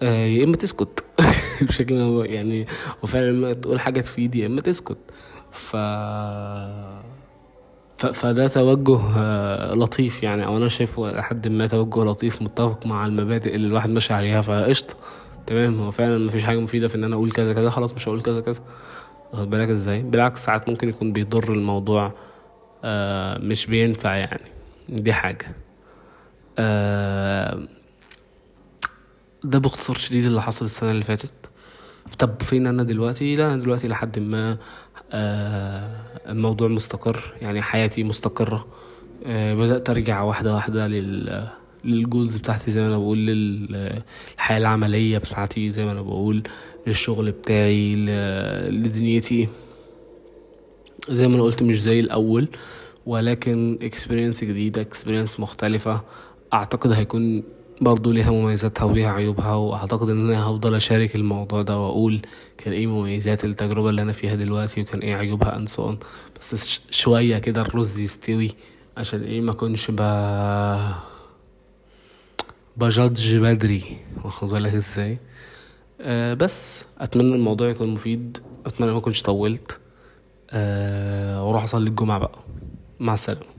آه 0.02 0.26
يا 0.26 0.44
إما 0.44 0.56
تسكت. 0.56 1.04
بشكل 1.68 1.94
هو 2.00 2.22
يعني 2.24 2.66
وفعلا 3.02 3.52
تقول 3.52 3.80
حاجة 3.80 4.00
تفيد 4.00 4.34
يا 4.34 4.46
إما 4.46 4.60
تسكت. 4.60 4.98
ف 5.52 5.76
فده 8.06 8.48
توجه 8.48 9.00
آه، 9.16 9.74
لطيف 9.74 10.22
يعني 10.22 10.46
أو 10.46 10.56
أنا 10.56 10.68
شايفه 10.68 11.10
لحد 11.10 11.48
ما 11.48 11.66
توجه 11.66 12.04
لطيف 12.04 12.42
متفق 12.42 12.86
مع 12.86 13.06
المبادئ 13.06 13.54
اللي 13.54 13.66
الواحد 13.66 13.90
ماشي 13.90 14.14
عليها 14.14 14.40
فقشطة. 14.40 14.94
تمام 15.46 15.80
هو 15.80 15.90
فعلا 15.90 16.18
مفيش 16.18 16.44
حاجة 16.44 16.60
مفيدة 16.60 16.88
في 16.88 16.94
إن 16.94 17.04
أنا 17.04 17.14
أقول 17.14 17.30
كذا 17.32 17.52
كذا 17.52 17.70
خلاص 17.70 17.94
مش 17.94 18.08
هقول 18.08 18.22
كذا 18.22 18.40
كذا. 18.40 18.60
واخد 19.32 19.50
بالك 19.50 19.68
إزاي؟ 19.68 20.02
بالعكس 20.02 20.44
ساعات 20.44 20.68
ممكن 20.68 20.88
يكون 20.88 21.12
بيضر 21.12 21.52
الموضوع 21.52 22.12
آه 22.84 23.38
مش 23.38 23.66
بينفع 23.66 24.14
يعني. 24.16 24.50
دي 24.88 25.12
حاجة. 25.12 25.46
آه 26.58 27.62
ده 29.44 29.58
باختصار 29.58 29.96
شديد 29.96 30.24
اللي 30.24 30.42
حصل 30.42 30.64
السنة 30.64 30.90
اللي 30.90 31.02
فاتت. 31.02 31.32
طب 32.18 32.42
فين 32.42 32.66
أنا 32.66 32.82
دلوقتي؟ 32.82 33.36
لا 33.36 33.54
أنا 33.54 33.62
دلوقتي 33.62 33.88
لحد 33.88 34.18
ما 34.18 34.56
آه 35.12 35.90
الموضوع 36.28 36.68
مستقر 36.68 37.34
يعني 37.42 37.62
حياتي 37.62 38.04
مستقرة. 38.04 38.66
آه 39.26 39.54
بدأت 39.54 39.90
أرجع 39.90 40.22
واحدة 40.22 40.54
واحدة 40.54 40.86
لل 40.86 41.48
لل 41.84 41.99
goals 41.99 42.36
بتاعتي 42.36 42.70
زي 42.70 42.80
ما 42.80 42.88
أنا 42.88 42.98
بقول 42.98 43.18
للحياه 43.18 44.58
العملية 44.58 45.18
بتاعتي 45.18 45.70
زي 45.70 45.84
ما 45.84 45.92
أنا 45.92 46.02
بقول 46.02 46.42
للشغل 46.86 47.30
بتاعي 47.30 47.96
لدنيتي. 48.70 49.48
زي 51.08 51.28
ما 51.28 51.34
أنا 51.34 51.42
قلت 51.42 51.62
مش 51.62 51.82
زي 51.82 52.00
الأول 52.00 52.48
ولكن 53.06 53.78
experience 53.82 54.44
جديدة 54.44 54.80
experience 54.80 55.40
مختلفة. 55.40 56.02
أعتقد 56.52 56.92
هيكون 56.92 57.42
برضو 57.82 58.12
ليها 58.12 58.30
مميزاتها 58.30 58.84
وليها 58.84 59.12
عيوبها 59.12 59.54
وأعتقد 59.54 60.08
إن 60.10 60.28
أنا 60.30 60.44
هفضل 60.46 60.74
أشارك 60.74 61.14
الموضوع 61.14 61.62
ده 61.62 61.78
وأقول 61.78 62.22
كان 62.58 62.72
إيه 62.72 62.86
مميزات 62.86 63.44
التجربة 63.44 63.90
اللي 63.90 64.02
أنا 64.02 64.12
فيها 64.12 64.34
دلوقتي 64.34 64.80
وكان 64.80 65.00
إيه 65.00 65.14
عيوبها 65.16 65.56
and 65.56 65.74
so 65.74 65.86
on 65.86 65.98
بس 66.40 66.80
شوية 66.90 67.38
كده 67.38 67.60
الرز 67.60 68.00
يستوي 68.00 68.50
عشان 68.96 69.22
إيه 69.22 69.40
ما 69.40 69.52
كنش 69.52 69.90
ب 69.90 70.00
بجادج 72.76 73.36
بدري. 73.36 73.96
واخد 74.24 74.48
بالك 74.48 74.74
إزاي؟ 74.74 75.18
أه 76.00 76.34
بس 76.34 76.86
أتمنى 76.98 77.34
الموضوع 77.34 77.68
يكون 77.68 77.88
مفيد. 77.88 78.38
أتمنى 78.66 78.92
ما 78.92 78.98
أكونش 78.98 79.22
طولت. 79.22 79.80
أه 80.50 81.44
وأروح 81.44 81.62
أصلي 81.62 81.90
الجمعة 81.90 82.18
بقى. 82.18 82.38
مع 83.00 83.12
السلامة. 83.14 83.51